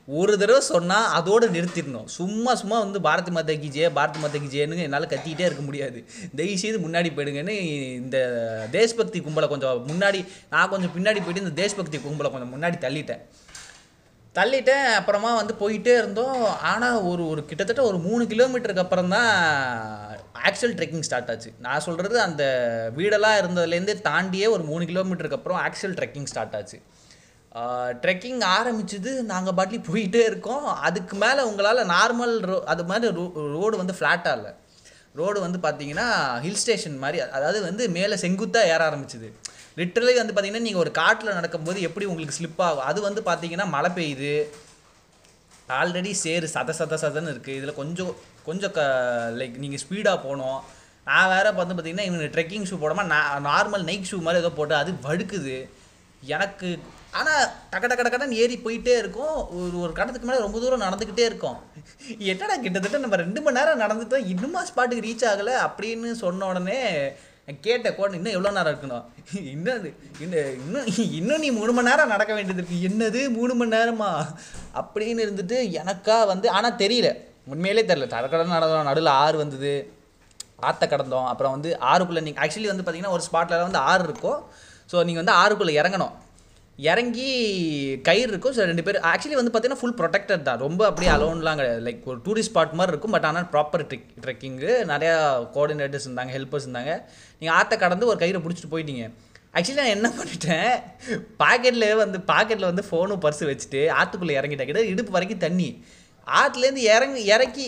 ஒரு 0.06 0.38
தடவை 0.38 0.62
சொன்னால் 0.62 1.12
அதோடு 1.12 1.50
நிறுத்திடணும். 1.50 2.06
சும்மா 2.06 2.56
சும்மா 2.56 2.80
வந்து 2.80 3.00
பாரத் 3.00 3.30
மாதா 3.30 3.54
கி 3.54 3.70
ஜே 3.70 3.88
பாரத் 3.88 4.22
மாதா 4.24 4.38
கி 4.44 4.50
ஜேன்னு 4.54 4.78
என்னால் 4.78 5.12
கத்திக்கிட்டே 5.14 5.48
இருக்க 5.50 5.62
முடியாது. 5.62 6.06
தயவு 6.36 6.58
செய்து 6.58 6.80
முன்னாடி 6.80 7.12
போயிடுங்கன்னு 7.16 7.56
இந்த 8.02 8.18
தேஷ்பக்தி 8.72 9.20
கும்பலை 9.28 9.48
கொஞ்சம் 9.48 9.88
முன்னாடி 9.88 10.26
நான் 10.50 10.70
கொஞ்சம் 10.70 10.94
பின்னாடி 10.98 11.20
போயிட்டு 11.26 11.44
இந்த 11.44 11.56
தேஷ்பக்தி 11.62 12.00
கும்பலை 12.00 12.32
கொஞ்சம் 12.32 12.54
முன்னாடி 12.56 12.76
தள்ளிட்டேன். 12.86 13.24
தள்ளிட்டேன். 14.36 14.86
அப்புறமா 15.00 15.36
வந்து 15.36 15.54
போயிட்டே 15.60 15.94
இருந்தோம். 15.98 16.44
ஆனால் 16.60 17.02
ஒரு 17.02 17.28
ஒரு 17.28 17.46
கிட்டத்தட்ட 17.46 17.82
ஒரு 17.82 17.98
மூணு 17.98 18.24
கிலோமீட்டருக்கு 18.24 18.84
அப்புறம் 18.86 19.10
தான் 19.10 19.30
ஆக்சுவல் 20.48 20.78
ட்ரெக்கிங் 20.78 21.00
ஸ்டார்ட் 21.00 21.30
ஆச்சு. 21.30 21.52
நான் 21.60 21.80
சொல்கிறது 21.80 22.20
அந்த 22.22 22.44
வீடெல்லாம் 22.98 23.40
இருந்ததுலேருந்து 23.42 23.96
தாண்டியே 24.02 24.50
ஒரு 24.50 24.64
மூணு 24.64 24.86
கிலோமீட்டருக்கு 24.86 25.40
அப்புறம் 25.40 25.62
ஆக்சுவல் 25.68 25.98
ட்ரெக்கிங் 26.00 26.32
ஸ்டார்ட் 26.34 26.56
ஆச்சு. 26.56 26.80
ட்ரெக்கிங் 28.04 28.42
ஆரம்பிச்சது. 28.58 29.12
நாங்கள் 29.32 29.56
பாட்லி 29.58 29.80
போயிட்டே 29.88 30.22
இருக்கோம். 30.30 30.68
அதுக்கு 30.88 31.16
மேலே 31.24 31.42
உங்களால் 31.50 31.90
நார்மல் 31.96 32.36
ரோ 32.50 32.58
அது 32.74 32.84
மாதிரி 32.90 33.14
ரோ 33.18 33.26
ரோடு 33.56 33.76
வந்து 33.82 33.96
ஃப்ளாட்டாக 33.98 34.38
இல்லை. 34.40 34.52
ரோடு 35.20 35.40
வந்து 35.46 35.60
பார்த்தீங்கன்னா 35.66 36.08
ஹில் 36.46 36.60
ஸ்டேஷன் 36.64 36.98
மாதிரி 37.04 37.20
அதாவது 37.38 37.60
வந்து 37.70 37.84
மேலே 37.98 38.18
செங்குத்தாக 38.24 38.72
ஏற 38.74 38.82
ஆரம்பிச்சுது. 38.90 39.30
லிட்டரலி 39.80 40.14
வந்து 40.20 40.34
பார்த்தீங்கன்னா 40.36 40.68
நீங்கள் 40.68 40.84
ஒரு 40.84 40.92
காட்டில் 41.02 41.38
நடக்கும்போது 41.40 41.80
எப்படி 41.88 42.06
உங்களுக்கு 42.12 42.38
ஸ்லிப் 42.38 42.62
ஆகும்? 42.68 42.86
அது 42.92 43.00
வந்து 43.08 43.24
பார்த்தீங்கன்னா 43.30 43.68
மழை 43.76 43.90
பெய்யுது. 43.98 44.34
ஆல்ரெடி 45.80 46.12
சேரு 46.22 46.48
சத 46.54 46.72
சத 46.80 46.96
சதன்னு 47.04 47.34
இருக்குது 47.34 47.58
இதில் 47.60 47.78
கொஞ்சம் 47.82 48.14
கொஞ்சம் 48.48 48.74
க 48.78 48.82
லைக் 49.40 49.56
நீங்கள் 49.64 49.82
ஸ்பீடாக 49.84 50.18
போகணும். 50.26 50.60
நான் 51.10 51.30
வேறு 51.34 51.52
வந்து 51.60 51.76
பார்த்தீங்கன்னா 51.76 52.08
இவங்க 52.10 52.26
ட்ரெக்கிங் 52.36 52.66
ஷூ 52.70 52.78
போடாமல் 52.82 53.10
நான் 53.14 53.46
நார்மல் 53.52 53.86
நைக் 53.90 54.10
ஷூ 54.10 54.18
மாதிரி 54.26 54.42
ஏதோ 54.44 54.52
போட்டு 54.58 54.76
அது 54.82 54.92
வழுக்குது. 55.08 55.56
எனக்கு 56.38 56.70
ஆனால் 57.20 57.44
டக்க 57.72 57.86
டக்க 57.92 58.04
டக்கடன் 58.06 58.38
ஏறி 58.42 58.56
போயிட்டே 58.66 58.94
இருக்கும். 59.02 59.38
ஒரு 59.60 59.76
ஒரு 59.86 59.94
கடத்துக்கு 59.98 60.28
மேலே 60.30 60.44
ரொம்ப 60.44 60.60
தூரம் 60.60 60.86
நடந்துக்கிட்டே 60.86 61.26
இருக்கும். 61.30 61.58
என்னடா 62.32 62.56
கிட்டத்தட்ட 62.66 63.02
நம்ம 63.06 63.20
ரெண்டு 63.24 63.42
மணி 63.46 63.58
நேரம் 63.60 63.84
நடந்துட்டோம் 63.84 64.30
இன்னுமா 64.34 64.62
ஸ்பாட்டுக்கு 64.70 65.06
ரீச் 65.08 65.28
ஆகலை 65.32 65.56
அப்படின்னு 65.66 66.12
சொன்ன 66.24 66.48
உடனே 66.52 66.80
கேட்ட 67.66 67.88
கோட் 67.96 68.16
இன்னும் 68.18 68.36
எவ்வளோ 68.38 68.52
நேரம் 68.58 68.72
இருக்கணும்? 68.74 69.06
என்னது 69.54 69.90
இன்னும் 70.24 70.52
இன்னும் 70.66 70.88
இன்னும் 71.20 71.42
நீ 71.44 71.50
மூணு 71.58 71.72
மணி 71.78 71.90
நேரம் 71.90 72.14
நடக்க 72.14 72.32
வேண்டியது 72.38 72.62
இருக்கு. 72.62 72.78
என்னது 72.90 73.22
மூணு 73.38 73.54
மணி 73.60 73.76
நேரமா? 73.78 74.10
அப்படின்னு 74.82 75.26
இருந்துட்டு 75.28 75.58
எனக்கா 75.82 76.18
வந்து 76.34 76.50
ஆனால் 76.58 76.80
தெரியல. 76.84 77.10
உண்மையிலே 77.54 77.84
தெரியல. 77.90 78.08
தரக்கடன் 78.16 78.56
நடந்தோம். 78.58 78.90
நடுவில் 78.90 79.18
ஆறு 79.24 79.38
வந்தது. 79.44 79.74
ஆற்ற 80.70 80.86
கடந்தோம். 80.88 81.30
அப்புறம் 81.32 81.56
வந்து 81.56 81.70
ஆறுக்குள்ளே 81.92 82.26
நீங்கள் 82.28 82.44
ஆக்சுவலி 82.44 82.72
வந்து 82.74 82.86
பார்த்தீங்கன்னா 82.86 83.16
ஒரு 83.18 83.24
ஸ்பாட்டில் 83.28 83.66
வந்து 83.68 83.82
ஆறு 83.92 84.04
இருக்கும். 84.10 84.42
ஸோ 84.92 84.98
நீங்கள் 85.08 85.24
வந்து 85.24 85.38
ஆறுக்குள்ளே 85.42 85.80
இறங்கணும். 85.82 86.14
இறங்கி 86.90 87.30
கயிறு 88.08 88.30
இருக்கும். 88.32 88.54
ஸோ 88.58 88.62
ரெண்டு 88.72 88.86
பேர் 88.88 88.98
ஆக்சுவலி 89.12 89.38
வந்து 89.40 89.52
பார்த்தீங்கன்னா 89.54 89.82
ஃபுல் 89.82 89.98
ப்ரொடெக்டட் 90.02 90.46
தான். 90.48 90.62
ரொம்ப 90.66 90.82
அப்படியே 90.90 91.12
அலோன்லாம் 91.16 91.60
கிடையாது. 91.60 91.82
லைக் 91.88 92.08
ஒரு 92.12 92.20
டூரிஸ்ட் 92.28 92.52
ஸ்பாட் 92.52 92.78
மாதிரி 92.80 92.94
இருக்கும் 92.94 93.16
பட் 93.16 93.28
ஆனால் 93.30 93.50
ப்ராப்பர் 93.54 93.84
ட்ரெக் 93.92 94.08
ட்ரெக்கிங்கு 94.26 94.72
நிறையா 94.94 95.16
கோஆர்டினேட்டர்ஸ் 95.56 96.08
இருந்தாங்க 96.10 96.34
ஹெல்ப்பர்ஸ் 96.38 96.68
இருந்தாங்க. 96.68 96.94
நீங்கள் 97.42 97.58
ஆற்ற 97.60 97.78
கடந்து 97.86 98.10
ஒரு 98.12 98.20
கயிறை 98.24 98.42
பிடிச்சிட்டு 98.46 98.74
போயிட்டீங்க. 98.76 99.06
ஆக்சுவலி 99.58 99.82
நான் 99.82 99.96
என்ன 99.98 100.08
பண்ணிட்டேன் 100.18 100.70
பாக்கெட்டில் 101.44 101.88
வந்து 102.04 102.20
பாக்கெட்டில் 102.34 102.72
வந்து 102.72 102.86
ஃபோனும் 102.90 103.24
பர்ஸு 103.26 103.50
வச்சுட்டு 103.52 103.82
ஆற்றுக்குள்ளே 104.02 104.38
இறங்கிட்டேன். 104.42 104.70
கிட்ட 104.70 104.92
இடுப்பு 104.94 105.16
வரைக்கும் 105.18 105.44
தண்ணி. 105.48 105.70
ஆற்றுலேருந்து 106.40 106.84
இறங்கி 106.96 107.22
இறக்கி 107.34 107.64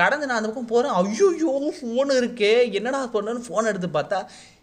கடந்து 0.00 0.26
நான் 0.28 0.38
அந்த 0.38 0.48
பக்கம் 0.48 0.72
போகிறேன் 0.72 0.94
ஐயோ 0.98 1.52
ஃபோனு 1.78 2.18
இருக்கே. 2.20 2.50
என்னடா 2.78 3.00
பண்ணுன்னு 3.14 3.46
ஃபோன் 3.46 3.70
எடுத்து 3.70 3.88
பார்த்தா 3.94 4.18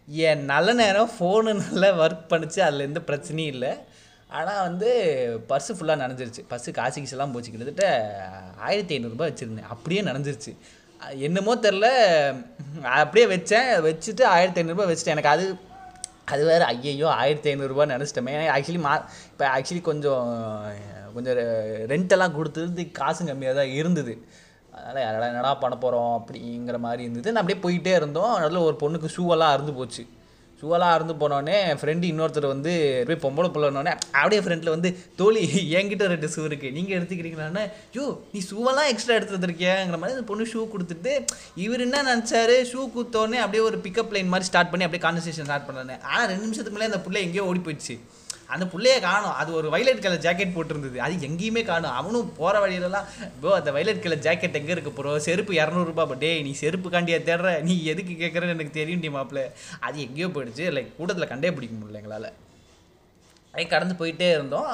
என் 0.07 0.45
நல்ல 0.51 0.69
நேரம் 0.73 1.11
ஃபோனு 1.15 1.51
நல்லா 1.61 1.89
ஒர்க் 2.03 2.29
பண்ணிச்சு 2.31 2.59
அதில் 2.67 2.87
எந்த 2.89 3.01
பிரச்சனையும் 3.09 3.53
இல்லை. 3.55 3.71
ஆனால் 4.37 4.63
வந்து 4.67 4.89
பர்ஸு 5.49 5.73
ஃபுல்லாக 5.77 6.01
நனைஞ்சிருச்சு. 6.03 6.43
பர்ஸு 6.51 6.69
காசு 6.77 7.01
கீசெல்லாம் 7.01 7.33
போச்சு. 7.33 7.51
கிட்டத்தட்ட 7.53 7.87
ஆயிரத்தி 8.67 8.95
ஐநூறுரூபா 8.97 9.27
வச்சுருந்தேன். 9.29 9.69
அப்படியே 9.75 10.01
நனைஞ்சிருச்சு. 10.09 10.53
என்னமோ 11.27 11.53
தெரில 11.65 11.87
அப்படியே 13.01 13.25
வச்சேன். 13.35 13.69
வச்சுட்டு 13.87 14.25
ஆயிரத்தி 14.35 14.61
ஐநூறுரூபா 14.61 14.87
வச்சுட்டேன். 14.91 15.17
எனக்கு 15.17 15.33
அது 15.35 15.45
அது 16.33 16.43
வேறு 16.49 16.65
ஐயையோ 16.73 17.07
ஆயிரத்தி 17.21 17.49
ஐநூறுரூபா 17.53 17.85
நினச்சிட்டோமே 17.93 18.33
ஆக்சுவலி 18.55 18.81
மா 18.85 18.93
இப்போ 19.31 19.45
ஆக்சுவலி 19.55 19.81
கொஞ்சம் 19.89 20.27
கொஞ்சம் 21.15 21.39
ரெண்டெல்லாம் 21.91 22.35
கொடுத்துருந்து 22.37 22.83
காசும் 22.99 23.29
கம்மியாக 23.29 23.57
தான் 23.59 23.73
இருந்தது. 23.79 24.13
அதனால் 24.75 25.03
யாரடா 25.05 25.29
என்னடா 25.31 25.53
பண்ண 25.63 25.75
போகிறோம் 25.83 26.13
அப்படிங்கிற 26.19 26.77
மாதிரி 26.87 27.01
இருந்தது. 27.07 27.31
நான் 27.31 27.43
அப்படியே 27.43 27.61
போயிட்டே 27.65 27.93
இருந்தோம். 27.99 28.33
அதில் 28.41 28.65
ஒரு 28.67 28.77
பொண்ணுக்கு 28.83 29.15
ஷூவெல்லாம் 29.15 29.53
அறுந்து 29.55 29.73
போச்சு. 29.79 30.03
ஷூவெல்லாம் 30.59 30.93
அறுந்து 30.95 31.13
போனோடனே 31.21 31.55
ஃப்ரெண்டு 31.79 32.05
இன்னொருத்தர் 32.09 32.45
வந்து 32.51 32.73
போய் 33.07 33.19
பொம்பளை 33.23 33.49
பிள்ளைனோடனே 33.55 33.93
அப்படியே 34.19 34.41
ஃப்ரெண்டில் 34.43 34.73
வந்து 34.73 34.89
தோழி 35.19 35.41
என்கிட்ட 35.79 36.07
ரெண்டு 36.13 36.27
ஷூ 36.35 36.41
இருக்குது 36.49 36.75
நீங்கள் 36.77 36.95
எடுத்துக்கிறீங்களான்னு 36.97 37.63
யோ 37.97 38.05
நீ 38.33 38.41
ஷூவெல்லாம் 38.49 38.89
எக்ஸ்ட்ரா 38.91 39.17
எடுத்து 39.17 39.37
வந்திருக்கியங்கிற 39.37 39.99
மாதிரி 40.03 40.17
அந்த 40.17 40.27
பொண்ணு 40.31 40.49
ஷூ 40.53 40.61
கொடுத்துட்டு 40.73 41.13
இவர் 41.65 41.85
என்ன 41.87 42.03
நினச்சாரு? 42.11 42.57
ஷூ 42.71 42.81
கொடுத்தோடனே 42.95 43.41
அப்படியே 43.45 43.63
ஒரு 43.69 43.79
பிக்கப் 43.87 44.15
லைன் 44.17 44.33
மாதிரி 44.33 44.49
ஸ்டார்ட் 44.51 44.71
பண்ணி 44.73 44.87
அப்படியே 44.87 45.05
கான்வர்சேஷன் 45.07 45.49
ஸ்டார்ட் 45.49 45.69
பண்ணானே. 45.69 45.97
ஆனால் 46.11 46.27
ரெண்டு 46.31 46.45
நிமிஷத்துக்கு 46.47 46.77
மேலே 46.77 46.91
அந்த 46.91 47.01
பிள்ளை 47.07 47.21
எங்கேயோ 47.27 47.47
ஓடி 47.51 47.63
போயிடுச்சு. 47.67 47.97
அந்த 48.53 48.65
புள்ளைய 48.71 48.95
காணும். 49.05 49.35
அது 49.41 49.49
ஒரு 49.59 49.67
வைலட் 49.73 50.01
கலர் 50.05 50.23
ஜாக்கெட் 50.25 50.55
போட்டிருந்தது. 50.55 50.97
அது 51.05 51.27
எங்கேயுமே 51.27 51.63
காணும். 51.69 51.95
அவனும் 51.99 52.31
போகிற 52.39 52.61
வழியிலலாம் 52.63 53.07
ப்ரோ 53.41 53.51
அந்த 53.59 53.71
வைலட் 53.77 54.03
கலர் 54.05 54.23
ஜாக்கெட் 54.27 54.57
எங்கே 54.59 54.73
இருக்கு 54.75 54.91
ப்ரோ? 54.99 55.13
செருப்பு 55.27 55.53
இரநூறுபா 55.59 56.05
பட் 56.11 56.23
டே 56.25 56.31
நீ 56.47 56.53
செருப்பு 56.63 56.89
காண்டியா 56.95 57.19
தேடுற? 57.29 57.51
நீ 57.69 57.75
எதுக்கு 57.93 58.15
கேட்குறன்னு 58.23 58.55
எனக்கு 58.57 58.79
தெரியும் 58.79 59.03
டி 59.05 59.11
மாப்பிள்ள 59.17 59.43
அது 59.87 60.05
எங்கேயோ 60.07 60.29
போயிடுச்சு. 60.37 60.65
லைக் 60.77 60.95
கூட்டத்தில் 60.97 61.31
கண்டே 61.33 61.51
பிடிக்க 61.57 61.75
முடியல 61.79 62.01
எங்களால். 62.01 62.29
அதே 63.53 63.65
கடந்து 63.71 63.95
போயிட்டே 63.99 64.27
இருந்தோம். 64.35 64.69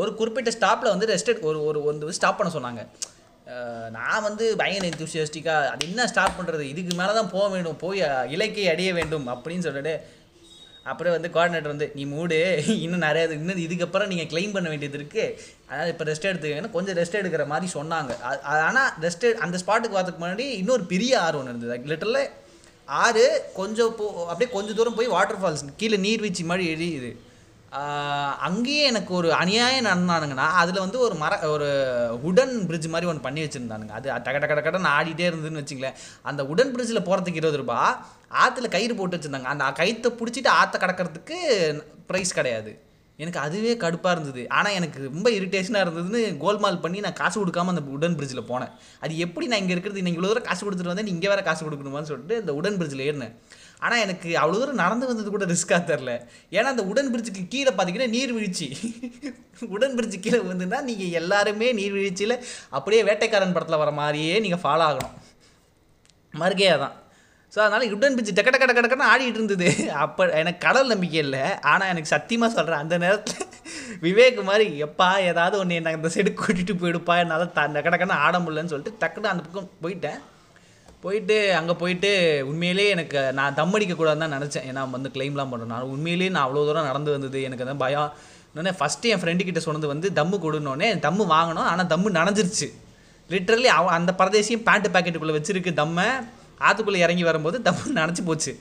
ஒரு 0.00 0.10
குறிப்பிட்ட 0.18 0.50
ஸ்டாப்பில் 0.56 0.92
வந்து 0.94 1.06
ரெஸ்டட் 1.14 1.40
ஒரு 1.50 1.60
ஒரு 1.68 1.78
வந்து 1.90 2.18
ஸ்டாப் 2.18 2.40
பண்ண 2.40 2.52
சொன்னாங்க. 2.58 2.82
நான் 3.94 4.24
வந்து 4.26 4.44
பயங்கர 4.60 4.86
எந்தூசியஸ்டிக்காக 4.88 5.68
அது 5.74 5.84
என்ன 5.88 6.06
ஸ்டாப் 6.10 6.38
பண்ணுறது 6.38 6.64
இதுக்கு 6.72 6.94
மேலே 6.98 7.12
தான் 7.18 7.30
போக 7.34 7.46
வேண்டும் 7.52 7.78
போய் 7.82 8.02
இலக்கை 8.34 8.64
அடைய 8.72 8.90
வேண்டும். 8.98 9.26
அப்படின்னு 9.34 9.66
சொல்லிட்டு 9.66 9.94
அப்புறம் 10.84 11.12
வந்து 11.12 11.30
கோஆர்டினேட்டர் 11.34 11.74
வந்து 11.74 11.92
நீ 11.94 12.04
மூடு 12.04 12.62
இன்னும் 12.66 12.98
நிறைய 12.98 13.28
இது- 13.28 13.32
இன்னும் 13.32 13.56
இதுக்கப்புறம் 13.56 14.06
நீங்கள் 14.06 14.26
கிளைம் 14.26 14.52
பண்ண 14.52 14.68
வேண்டியது 14.68 14.98
இருக்குது 14.98 15.38
அதனால் 15.68 15.88
இப்போ 15.88 16.04
ரெஸ்ட் 16.04 16.28
எடுத்துக்கங்கன்னா 16.30 16.70
கொஞ்சம் 16.70 16.96
ரெஸ்ட் 16.96 17.18
எடுக்கிற 17.20 17.46
மாதிரி 17.46 17.72
சொன்னாங்க. 17.72 18.22
ஆனால் 18.42 18.92
ரெஸ்ட் 19.00 19.32
அந்த 19.32 19.58
ஸ்பாட்டுக்கு 19.66 19.98
வரதுக்கு 19.98 20.24
முன்னாடி 20.24 20.38
இன்னொரு 20.38 20.84
பெரிய 20.84 21.20
ஆறு 21.20 21.38
ஒன்று 21.38 21.68
இருந்தது. 21.68 21.94
லிட்டரில் 21.94 22.30
ஆறு 22.84 23.42
கொஞ்சம் 23.54 23.94
போ 23.96 24.26
அப்படியே 24.28 24.50
கொஞ்சம் 24.50 24.74
தூரம் 24.74 24.94
போய் 24.94 25.06
வாட்டர் 25.06 25.42
ஃபால்ஸ் 25.42 25.64
கீழே 25.76 25.96
நீர்வீழ்ச்சி 25.96 26.44
மாதிரி 26.44 26.64
எரியுது. 26.74 27.16
அங்கேயே 28.46 28.82
எனக்கு 28.90 29.12
ஒரு 29.18 29.28
அநியாயம் 29.38 29.88
நடந்தானுங்கன்னா 29.88 30.46
அதில் 30.60 30.82
வந்து 30.84 30.98
ஒரு 31.06 31.14
மர 31.22 31.32
ஒரு 31.54 31.68
உடன் 32.28 32.54
பிரிட்ஜ் 32.68 32.88
மாதிரி 32.92 33.10
ஒன்று 33.10 33.26
பண்ணி 33.26 33.40
வச்சுருந்தானுங்க. 33.44 33.94
அது 33.98 34.08
டக 34.26 34.36
டக 34.44 34.54
டக்கடன்னு 34.58 34.94
ஆடிட்டே 34.96 35.28
இருந்ததுன்னு 35.30 35.62
வச்சுங்களேன் 35.62 35.98
அந்த 36.30 36.44
உடன் 36.52 36.72
பிரிட்ஜில் 36.74 37.06
போகிறதுக்கு 37.08 37.40
இருபது 37.42 37.60
ரூபா 37.62 37.78
ஆற்றுல 38.44 38.68
கயிறு 38.76 38.96
போட்டு 39.00 39.16
வச்சுருந்தாங்க. 39.16 39.50
அந்த 39.54 39.70
கயிற்றை 39.80 40.12
பிடிச்சிட்டு 40.20 40.52
ஆற்ற 40.60 40.78
கடக்கிறதுக்கு 40.84 41.38
ப்ரைஸ் 42.10 42.38
கிடையாது. 42.40 42.72
எனக்கு 43.18 43.40
அதுவே 43.44 43.70
கடுப்பாக 43.82 44.14
இருந்தது. 44.16 44.42
ஆனால் 44.56 44.74
எனக்கு 44.78 44.98
ரொம்ப 45.06 45.28
இரிட்டேஷனாக 45.38 45.84
இருந்ததுன்னு 45.84 46.20
கோல்மால் 46.42 46.82
பண்ணி 46.82 46.98
நான் 47.06 47.20
காசு 47.20 47.36
கொடுக்காம 47.40 47.72
அந்த 47.74 47.82
உடன் 47.96 48.16
பிரிட்ஜில் 48.18 48.48
போனேன். 48.50 48.74
அது 49.04 49.12
எப்படி 49.24 49.46
நான் 49.50 49.62
இங்கே 49.62 49.74
இருக்கிறது? 49.76 50.04
நீங்கள் 50.06 50.20
இவ்வளோ 50.20 50.32
தூரம் 50.32 50.48
காசு 50.50 50.62
கொடுத்துட்டு 50.66 50.92
வந்தேன் 50.92 51.12
இங்கே 51.14 51.30
வேறு 51.32 51.48
காசு 51.48 51.62
கொடுக்கணுமான்னு 51.66 52.10
சொல்லிட்டு 52.12 52.36
இந்த 52.42 52.54
உடன் 52.60 52.78
பிரிட்ஜில் 52.80 53.06
ஏறினேன். 53.08 53.34
ஆனால் 53.82 54.02
எனக்கு 54.04 54.28
அவ்வளோ 54.42 54.58
தூரம் 54.60 54.82
நடந்து 54.82 55.08
வந்தது 55.08 55.28
கூட 55.34 55.46
ரிஸ்க்காக 55.52 55.82
தெரில 55.90 56.12
ஏன்னா 56.56 56.68
அந்த 56.74 56.84
உடன்பிரிட்ஜுக்கு 56.92 57.42
கீழே 57.54 57.70
பார்த்தீங்கன்னா 57.72 58.08
நீர்வீழ்ச்சி 58.14 58.68
உடன்பிரிட்ஜு 59.74 60.18
கீழே 60.24 60.40
வந்துன்னா 60.50 60.78
நீங்கள் 60.88 61.14
எல்லாருமே 61.20 61.68
நீர்வீழ்ச்சியில் 61.80 62.36
அப்படியே 62.76 63.02
வேட்டைக்காரன் 63.08 63.54
படத்தில் 63.56 63.82
வர 63.82 63.92
மாதிரியே 64.00 64.34
நீங்கள் 64.44 64.62
ஃபாலோ 64.64 64.86
ஆகணும். 64.88 65.14
மறுகையா 66.34 66.74
தான் 66.84 66.96
ஸோ 67.52 67.58
அதனால் 67.64 67.92
உடன் 67.96 68.16
பிரிட்ஜ் 68.16 68.34
டக்க 68.38 68.50
டக்க 68.54 68.66
டக்க 68.68 68.80
டக்குன்னு 68.84 69.10
ஆடிட்டு 69.10 69.38
இருந்தது. 69.38 69.68
அப்போ 70.04 70.22
எனக்கு 70.40 70.60
கடல் 70.64 70.90
நம்பிக்கை 70.92 71.20
இல்லை. 71.26 71.44
ஆனால் 71.70 71.90
எனக்கு 71.92 72.10
சத்தியமாக 72.14 72.50
சொல்கிறேன் 72.56 72.82
அந்த 72.84 72.96
நேரத்தில் 73.04 73.46
விவேக் 74.04 74.40
மாதிரி 74.50 74.66
எப்பா 74.86 75.08
ஏதாவது 75.30 75.56
ஒன்று 75.60 75.78
என்னை 75.78 75.94
அந்த 75.98 76.10
சைடு 76.16 76.32
கூட்டிகிட்டு 76.40 76.74
போயிடுப்பா 76.82 77.14
என்னால் 77.22 77.46
த 77.58 77.64
டக்க 77.76 77.92
டக்கன்னு 77.94 78.20
ஆட 78.24 78.36
முடியலன்னு 78.44 78.72
சொல்லிட்டு 78.74 79.00
டக்குன்னு 79.04 79.32
அந்த 79.32 79.44
பக்கம் 79.46 79.70
போயிட்டேன். 79.84 80.20
போயிட்டு 81.04 81.36
அங்கே 81.58 81.74
போயிட்டு 81.82 82.10
உண்மையிலேயே 82.50 82.88
எனக்கு 82.94 83.18
நான் 83.38 83.56
தம் 83.58 83.74
அடிக்கக்கூடாதுன்னு 83.76 84.24
தான் 84.24 84.34
நினச்சேன். 84.36 84.64
ஏன்னா 84.70 84.82
வந்து 84.94 85.10
கிளைம்லாம் 85.16 85.50
பண்ணுறேன் 85.52 85.72
நான் 85.74 85.92
உண்மையிலேயே 85.94 86.30
நான் 86.34 86.46
அவ்வளோ 86.46 86.64
தூரம் 86.68 86.88
நடந்து 86.90 87.10
வந்தது 87.16 87.40
எனக்கு 87.48 87.64
அந்த 87.66 87.76
பயம். 87.84 88.08
இன்னொன்னே 88.50 88.72
ஃபஸ்ட்டு 88.78 89.10
என் 89.14 89.22
ஃப்ரெண்டுக்கிட்ட 89.22 89.60
சொன்னது 89.66 89.92
வந்து 89.92 90.08
தம்மு 90.18 90.36
கொடுனோடனே 90.44 90.88
தம்மு 91.06 91.24
வாங்கணும். 91.34 91.68
ஆனால் 91.72 91.90
தம்மு 91.92 92.10
நனைஞ்சிருச்சு. 92.18 92.68
லிட்ரலி 93.30 93.68
அவ 93.78 93.92
அந்த 93.98 94.10
பரதேசியும் 94.20 94.64
பேண்ட்டு 94.68 94.92
பாக்கெட்டுக்குள்ளே 94.94 95.36
வச்சிருக்கு 95.38 95.72
தம்மை. 95.82 96.08
ஆற்றுக்குள்ளே 96.68 97.04
இறங்கி 97.06 97.24
வரும்போது 97.28 97.58
தம்மு 97.68 97.98
நினச்சி 98.00 98.22
போச்சு. 98.28 98.52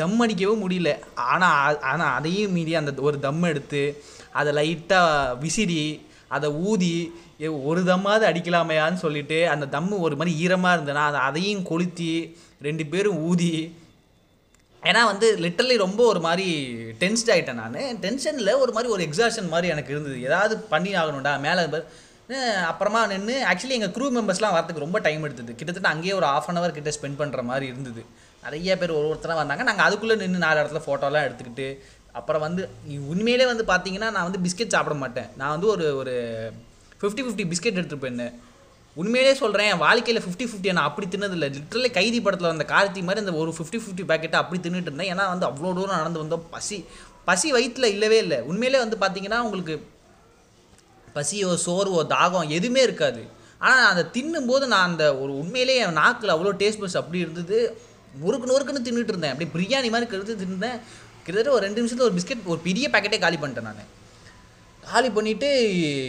தம் 0.00 0.20
அடிக்கவும் 0.24 0.62
முடியல. 0.64 0.90
ஆனால் 1.32 1.78
ஆனால் 1.90 2.12
அதையும் 2.18 2.54
மீறி 2.56 2.74
அந்த 2.80 2.92
ஒரு 3.08 3.16
தம் 3.26 3.48
எடுத்து 3.52 3.82
அதை 4.40 4.50
லைட்டாக 4.58 5.38
விசிறி 5.44 5.80
அதை 6.28 6.48
ஊதி 6.70 6.94
ஏ, 7.42 7.48
ஒரு 7.70 7.80
தம்மாவது 7.82 8.24
அடிக்கலாமையான்னு 8.30 9.02
சொல்லிட்டு 9.04 9.38
அந்த 9.54 9.66
தம்மு 9.76 9.96
ஒரு 10.06 10.16
மாதிரி 10.16 10.32
ஈரமாக 10.44 10.76
இருந்ததுன்னா 10.76 11.06
அதை 11.10 11.20
அதையும் 11.28 11.68
கொளுத்தி 11.70 12.10
ரெண்டு 12.66 12.86
பேரும் 12.86 13.20
ஊதி 13.30 13.52
ஏன்னா 14.82 15.00
வந்து 15.04 15.28
லிட்டரலி 15.44 15.76
ரொம்ப 15.76 16.00
ஒரு 16.04 16.20
மாதிரி 16.26 16.48
டென்ஸ்ட் 17.00 17.30
ஆகிட்டேன் 17.34 17.60
நான். 17.62 17.78
டென்ஷனில் 18.04 18.58
ஒரு 18.64 18.72
மாதிரி 18.72 18.92
ஒரு 18.92 19.02
எக்ஸாஷன் 19.08 19.48
மாதிரி 19.54 19.68
எனக்கு 19.74 19.92
இருந்தது. 19.94 20.18
ஏதாவது 20.28 20.54
பண்ணி 20.72 20.92
ஆகணும்டா 21.00 21.32
மேலே 21.46 21.62
அப்புறமா 22.70 23.00
நின்று 23.12 23.34
ஆக்சுவலி 23.50 23.76
எங்கள் 23.76 23.92
க்ரூ 23.96 24.06
மெம்பர்ஸ்லாம் 24.16 24.54
வரதுக்கு 24.56 24.84
ரொம்ப 24.84 24.98
டைம் 25.06 25.22
எடுத்தது. 25.26 25.52
கிட்டத்தட்ட 25.54 25.88
அங்கேயே 25.88 26.14
ஒரு 26.20 26.26
ஆஃப் 26.34 26.48
அன் 26.50 26.60
அவர் 26.60 26.74
கிட்டே 26.78 26.92
ஸ்பெண்ட் 26.96 27.20
பண்ணுற 27.20 27.42
மாதிரி 27.50 27.66
இருந்தது. 27.72 28.02
நிறைய 28.44 28.76
பேர் 28.80 28.92
ஒரு 28.96 29.06
ஒருத்தராக 29.10 29.38
வந்தாங்க. 29.40 29.62
நாங்கள் 29.68 29.86
அதுக்குள்ளே 29.86 30.16
நின்று 30.22 30.44
நாலு 30.44 30.58
இடத்துல 30.62 30.82
ஃபோட்டோலாம் 30.86 31.26
எடுத்துக்கிட்டு 31.28 31.68
அப்புறம் 32.18 32.44
வந்து 32.46 32.62
நீ 32.88 32.94
உண்மையிலே 33.12 33.46
வந்து 33.52 33.64
பார்த்தீங்கன்னா 33.72 34.10
நான் 34.16 34.26
வந்து 34.28 34.42
பிஸ்கெட் 34.44 34.74
சாப்பிட 34.74 34.94
மாட்டேன். 35.02 35.28
நான் 35.40 35.54
வந்து 35.54 35.68
ஒரு 35.74 35.86
ஒரு 36.00 36.14
ஃபிஃப்டி 37.00 37.24
ஃபிஃப்டி 37.26 37.44
பிஸ்கெட் 37.50 37.78
எடுத்துகிட்டு 37.78 38.04
போயிருந்தேன் 38.04 38.34
உண்மையிலே 38.96 39.32
சொல்கிறேன் 39.40 39.68
என் 39.72 39.82
வாழ்க்கையில் 39.84 40.22
ஃபிஃப்டி 40.24 40.46
ஃபிஃப்டி 40.50 40.70
நான் 40.78 40.88
அப்படி 40.88 41.06
தின்னதில்லை. 41.12 41.48
லிட்டரலி 41.56 41.90
கைதி 41.98 42.18
படத்தில் 42.26 42.52
வந்த 42.52 42.64
கார்த்தி 42.72 43.00
மாதிரி 43.08 43.22
அந்த 43.24 43.34
ஒரு 43.42 43.50
ஃபிஃப்டி 43.56 43.78
ஃபிஃப்டி 43.82 44.04
பேக்கெட்டை 44.10 44.38
அப்படி 44.42 44.58
தின்னுட்டு 44.64 44.90
இருந்தேன். 44.90 45.10
ஏன்னா 45.12 45.24
வந்து 45.34 45.46
அவ்வளோ 45.50 45.70
தூரம் 45.78 46.00
நடந்து 46.00 46.22
வந்தோம். 46.22 46.44
பசி 46.54 46.78
பசி 47.28 47.48
வயிற்றில் 47.56 47.92
இல்லவே 47.94 48.18
இல்லை. 48.24 48.38
உண்மையிலே 48.50 48.78
வந்து 48.84 48.96
பார்த்தீங்கன்னா 49.02 49.38
உங்களுக்கு 49.46 49.74
பசியோ 51.16 51.50
சோர்வோ 51.66 52.00
தாகம் 52.14 52.54
எதுவுமே 52.58 52.80
இருக்காது. 52.88 53.22
ஆனால் 53.68 53.88
அந்த 53.92 54.02
தின்னும்போது 54.16 54.64
நான் 54.72 54.88
அந்த 54.90 55.04
ஒரு 55.22 55.32
உண்மையிலேயே 55.42 55.82
என் 55.84 56.00
நாக்கில் 56.02 56.34
அவ்வளோ 56.34 56.52
டேஸ்ட் 56.62 56.82
பஸ் 56.82 56.98
அப்படி 57.00 57.18
இருந்தது. 57.24 57.58
நொறுக்கு 58.22 58.50
நொறுக்குன்னு 58.50 58.86
தின்னுட்டு 58.86 59.12
இருந்தேன். 59.14 59.32
அப்படியே 59.32 59.52
பிரியாணி 59.54 59.88
மாதிரி 59.94 60.06
கருத்து 60.12 60.36
தின்னேன் 60.42 60.80
கிட்டத்தட்ட 61.28 61.56
ஒரு 61.58 61.66
ரெண்டு 61.68 61.80
நிமிஷத்தில் 61.82 62.08
ஒரு 62.08 62.16
பிஸ்கெட் 62.18 62.50
ஒரு 62.54 62.60
பெரிய 62.66 62.88
பேக்கெட்டே 62.94 63.20
காலி 63.24 63.38
பண்ணிட்டேன் 63.44 63.70
நான். 63.70 63.88
காலி 64.82 65.08
பண்ணிவிட்டு 65.16 65.48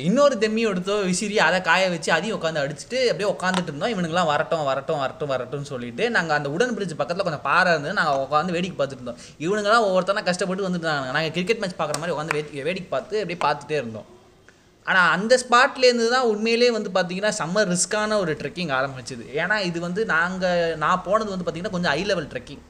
இன்னொரு 0.10 0.36
தெம்மியும் 0.42 0.70
எடுத்தோ 0.72 0.94
விசிறி 1.08 1.38
அதை 1.46 1.58
காய 1.68 1.88
வச்சு 1.94 2.10
அதையும் 2.18 2.36
உட்காந்து 2.38 2.62
அடிச்சுட்டு 2.62 3.00
அப்படியே 3.12 3.30
உட்காந்துட்டு 3.32 3.72
இருந்தோம். 3.72 3.92
இவனுங்களாம் 3.94 4.30
வரட்டும் 4.32 4.64
வரட்டும் 4.70 5.02
வரட்டும் 5.04 5.32
வரட்டும்னு 5.34 5.70
சொல்லிட்டு 5.72 6.04
நாங்கள் 6.16 6.36
அந்த 6.38 6.50
உடன் 6.56 6.72
பிரிட்ஜ் 6.78 6.96
பக்கத்தில் 7.02 7.28
கொஞ்சம் 7.28 7.44
பாறை 7.50 7.72
இருந்து 7.74 7.92
நாங்கள் 8.00 8.22
உட்காந்து 8.26 8.56
வேடிக்கை 8.58 8.78
பார்த்துட்டு 8.78 9.04
இருந்தோம். 9.04 9.20
இவனுங்களாம் 9.46 9.88
ஒவ்வொருத்தனா 9.88 10.24
கஷ்டப்பட்டு 10.30 10.68
வந்துட்டாங்க. 10.68 11.12
நாங்கள் 11.18 11.36
கிரிக்கெட் 11.38 11.62
மேட்ச் 11.64 11.78
பார்க்குற 11.82 12.00
மாதிரி 12.04 12.16
உட்காந்து 12.16 12.38
வேடிக்கை 12.38 12.64
வேடிக்கை 12.70 12.90
பார்த்து 12.96 13.22
அப்படியே 13.24 13.42
பார்த்துட்டே 13.46 13.78
இருந்தோம். 13.82 14.08
ஆனால் 14.86 15.10
அந்த 15.16 15.34
ஸ்பாட்லேருந்து 15.44 16.08
தான் 16.16 16.30
உண்மையிலே 16.34 16.72
வந்து 16.78 16.90
பார்த்தீங்கன்னா 16.96 17.34
செம்ம 17.42 17.66
ரிஸ்க்கான 17.74 18.20
ஒரு 18.24 18.34
ட்ரெக்கிங் 18.42 18.74
ஆரம்பிச்சது. 18.80 19.26
ஏன்னா 19.42 19.58
இது 19.70 19.80
வந்து 19.88 20.02
நாங்கள் 20.16 20.78
நான் 20.86 21.06
போனது 21.10 21.34
வந்து 21.34 21.46
பார்த்தீங்கன்னா 21.46 21.76
கொஞ்சம் 21.78 21.96
ஹை 21.96 22.02
லெவல் 22.12 22.32
ட்ரெக்கிங் 22.34 22.64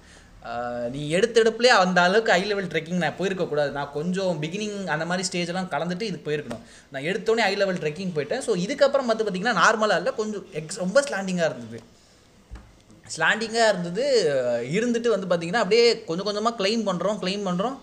நீ 0.93 1.01
எடுத்த 1.17 1.35
எடுப்புலேயே 1.43 1.73
அந்த 1.83 1.99
அளவுக்கு 2.07 2.31
ஹை 2.35 2.43
லெவல் 2.49 2.69
ட்ரெக்கிங் 2.73 3.01
நான் 3.03 3.17
போயிருக்கக்கூடாது. 3.19 3.71
நான் 3.77 3.91
கொஞ்சம் 3.95 4.37
பிகினிங் 4.43 4.77
அந்த 4.93 5.05
மாதிரி 5.09 5.23
ஸ்டேஜ்லாம் 5.29 5.69
கலந்துட்டு 5.73 6.07
இதுக்கு 6.09 6.27
போயிருக்கணும். 6.27 6.63
நான் 6.93 7.07
எடுத்தோடனே 7.09 7.45
ஹை 7.47 7.55
லெவல் 7.61 7.81
ட்ரெக்கிங் 7.83 8.13
போயிட்டேன். 8.17 8.43
ஸோ 8.47 8.53
இதுக்கப்புறம் 8.65 9.09
வந்து 9.11 9.25
பார்த்தீங்கன்னா 9.25 9.55
நார்மலாக 9.63 10.01
இல்லை 10.01 10.13
கொஞ்சம் 10.19 10.45
எக்ஸ் 10.61 10.81
ரொம்ப 10.83 11.03
ஸ்லாண்டிங்காக 11.07 11.49
இருந்தது. 11.51 11.79
ஸ்லாண்டிங்காக 13.15 13.69
இருந்தது. 13.73 14.05
இருந்துட்டு 14.77 15.13
வந்து 15.15 15.29
பார்த்தீங்கன்னா 15.29 15.63
அப்படியே 15.63 15.85
கொஞ்சம் 16.09 16.27
கொஞ்சமாக 16.29 16.57
க்ளைம் 16.61 16.83
பண்ணுறோம் 16.89 17.19
கிளைம் 17.23 17.47
பண்ணுறோம் 17.49 17.77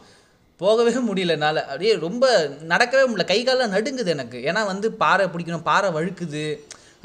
போகவே 0.60 0.92
முடியல 1.08 1.34
என்னால். 1.36 1.62
அப்படியே 1.70 1.92
ரொம்ப 2.06 2.26
நடக்கவே 2.72 3.04
முடியல. 3.08 3.24
கை 3.32 3.38
காலில் 3.48 3.72
நடுங்குது 3.74 4.12
எனக்கு. 4.16 4.38
ஏன்னா 4.50 4.60
வந்து 4.72 4.88
பாறை 5.02 5.26
பிடிக்கணும் 5.32 5.66
பாறை 5.70 5.88
வழுக்குது. 5.96 6.44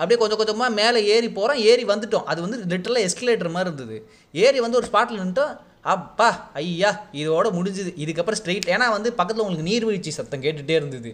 அப்படியே 0.01 0.19
கொஞ்சம் 0.21 0.39
கொஞ்சமாக 0.39 0.77
மேலே 0.79 0.99
ஏறி 1.15 1.27
போகிறோம் 1.39 1.59
ஏறி 1.71 1.83
வந்துட்டோம். 1.91 2.25
அது 2.31 2.39
வந்து 2.45 2.57
லிட்டரலாக 2.71 3.07
எஸ்கலேட்டர் 3.07 3.55
மாதிரி 3.55 3.69
இருந்தது. 3.69 3.97
ஏறி 4.45 4.59
வந்து 4.65 4.79
ஒரு 4.79 4.87
ஸ்பாட்டில் 4.91 5.21
நின்ட்டோம் 5.23 5.53
அப்பா 5.93 6.29
ஐயா 6.61 6.89
இதோட 7.21 7.47
முடிஞ்சுது. 7.57 7.91
இதுக்கப்புறம் 8.03 8.39
ஸ்ட்ரெயிட் 8.39 8.67
ஏன்னா 8.73 8.87
வந்து 8.95 9.09
பக்கத்தில் 9.19 9.43
உங்களுக்கு 9.43 9.69
நீர்வீழ்ச்சி 9.69 10.11
சத்தம் 10.17 10.43
கேட்டுகிட்டே 10.43 10.75
இருந்தது. 10.79 11.11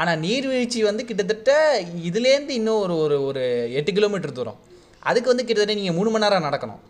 ஆனால் 0.00 0.20
நீர்வீழ்ச்சி 0.24 0.80
வந்து 0.88 1.02
கிட்டத்தட்ட 1.08 1.52
இதுலேருந்து 2.08 2.52
இன்னும் 2.60 2.80
ஒரு 2.84 2.94
ஒரு 3.04 3.16
ஒரு 3.28 3.42
எட்டு 3.78 3.92
கிலோமீட்டர் 3.98 4.36
தூரம். 4.38 4.58
அதுக்கு 5.08 5.32
வந்து 5.32 5.46
கிட்டத்தட்ட 5.48 5.78
நீங்கள் 5.80 5.96
மூணு 5.98 6.10
மணி 6.14 6.24
நேரம் 6.26 6.46
நடக்கணும். 6.48 6.82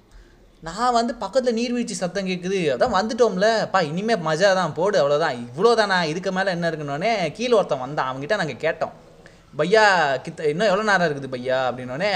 நான் 0.66 0.96
வந்து 0.98 1.12
பக்கத்தில் 1.22 1.56
நீர்வீழ்ச்சி 1.60 1.96
சத்தம் 2.02 2.28
கேட்குது 2.30 2.60
அதான் 2.74 2.96
வந்துட்டோம்ல. 2.98 3.48
பா 3.72 3.80
இனிமேல் 3.90 4.24
மஜா 4.28 4.50
தான் 4.60 4.76
போடு 4.78 4.96
அவ்வளோதான் 5.02 5.36
இவ்வளோதானா 5.46 5.98
இதுக்கு 6.12 6.30
மேலே 6.38 6.54
என்ன 6.56 6.70
இருக்குன்னொடனே 6.70 7.12
கீழே 7.38 7.54
ஒருத்தன் 7.58 7.84
வந்தான். 7.86 8.08
அவங்ககிட்ட 8.10 8.42
நாங்கள் 8.42 8.62
கேட்டோம். 8.64 8.94
பையா 9.58 9.84
கித்த 10.24 10.48
இன்னும் 10.52 10.70
எவ்வளோ 10.70 10.86
நேரம் 10.90 11.06
இருக்குது 11.06 11.30
பையா? 11.34 11.58
அப்படின்னோடனே 11.68 12.10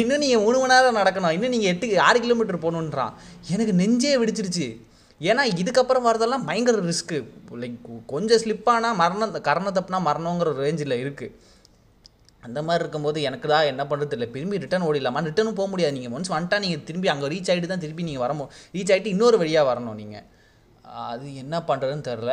இன்னும் 0.00 0.22
நீங்கள் 0.24 0.42
மூணு 0.44 0.56
மணி 0.62 0.74
நேரம் 0.74 0.98
நடக்கணும். 1.00 1.34
இன்னும் 1.36 1.54
நீங்கள் 1.54 1.72
எட்டு 1.72 1.86
ஆறு 2.08 2.18
கிலோமீட்டர் 2.24 2.64
போகணுன்றான் 2.64 3.14
எனக்கு 3.54 3.74
நெஞ்சே 3.82 4.16
வெடிச்சிருச்சு. 4.22 4.66
ஏன்னா 5.20 5.42
இதுக்கப்புறம் 5.62 6.06
வரதெல்லாம் 6.08 6.46
பயங்கர 6.48 6.78
ரிஸ்க்கு 6.90 7.18
லைக் 7.62 7.88
கொஞ்சம் 8.12 8.40
ஸ்லிப்பானால் 8.42 8.98
மரணம் 9.02 9.34
கரண 9.48 9.70
தப்புனா 9.78 9.98
மரணங்கிற 10.10 10.52
ரேஞ்சில் 10.64 11.00
இருக்குது 11.02 11.50
அந்த 12.46 12.58
மாதிரி 12.66 12.82
இருக்கும்போது 12.82 13.18
எனக்கு 13.28 13.46
தான் 13.52 13.68
என்ன 13.72 13.82
பண்ணுறது 13.90 14.14
இல்லை 14.16 14.26
திரும்பி 14.36 14.62
ரிட்டர்ன் 14.62 14.86
ஓடிடலாமா 14.86 15.20
ரிட்டர்னும் 15.26 15.58
போக 15.58 15.68
முடியாது. 15.72 15.94
நீங்கள் 15.96 16.14
ஒன்ஸ் 16.16 16.32
வந்துட்டா 16.34 16.58
நீங்கள் 16.64 16.82
திரும்பி 16.88 17.08
அங்கே 17.12 17.28
ரீச் 17.32 17.50
ஆகிட்டு 17.52 17.68
தான் 17.72 17.84
திரும்பி 17.84 18.06
நீங்கள் 18.08 18.24
வரமோ 18.24 18.44
ரீச் 18.76 18.90
ஆகிட்டு 18.94 19.12
இன்னொரு 19.14 19.36
வழியாக 19.42 19.68
வரணும் 19.70 20.00
நீங்கள் 20.00 20.24
அது 21.04 21.26
என்ன 21.42 21.54
பண்ணுறதுன்னு 21.68 22.06
தெரில 22.08 22.32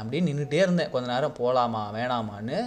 அப்படியே 0.00 0.22
நின்றுட்டே 0.26 0.60
இருந்தேன். 0.66 0.90
கொஞ்ச 0.92 1.06
நேரம் 1.14 1.36
போகலாமா 1.40 1.82
வேணாமான்னு. 1.96 2.60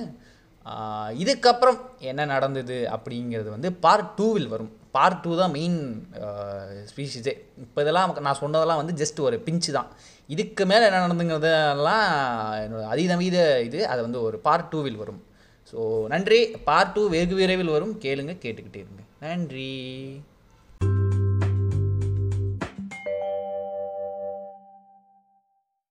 இதுக்கப்புறம் 1.22 1.78
என்ன 2.10 2.26
நடந்தது 2.34 2.78
அப்படிங்கிறது 2.96 3.50
வந்து 3.56 3.70
பார்ட் 3.86 4.12
டூவில் 4.20 4.48
வரும். 4.54 4.72
பார்ட் 4.96 5.20
டூ 5.24 5.32
தான் 5.40 5.54
மெயின் 5.58 5.78
ஸ்பீஷிஸே 6.92 7.34
இப்போ 7.64 7.80
இதெல்லாம் 7.84 8.14
நான் 8.28 8.40
சொன்னதெல்லாம் 8.42 8.82
வந்து 8.82 8.96
ஜஸ்ட் 9.02 9.20
ஒரு 9.28 9.38
பிஞ்சு 9.48 9.72
தான். 9.78 9.90
இதுக்கு 10.36 10.64
மேலே 10.72 10.88
என்ன 10.90 11.02
நடந்துங்கிறதெல்லாம் 11.06 12.06
என்னோட 12.64 12.84
அதிநவீத 12.94 13.38
இது 13.68 13.80
அது 13.92 14.02
வந்து 14.08 14.22
ஒரு 14.28 14.40
பார்ட் 14.48 14.70
டூவில் 14.74 15.02
வரும். 15.04 15.22
ஸோ 15.72 15.80
நன்றி. 16.14 16.40
பார்ட் 16.68 16.94
டூ 16.96 17.04
வெகு 17.16 17.36
விரைவில் 17.42 17.76
வரும். 17.76 17.94
கேளுங்க 18.06 18.36
கேட்டுக்கிட்டே 18.44 18.82
இருங்க. 18.84 19.04
நன்றி. 19.26 19.72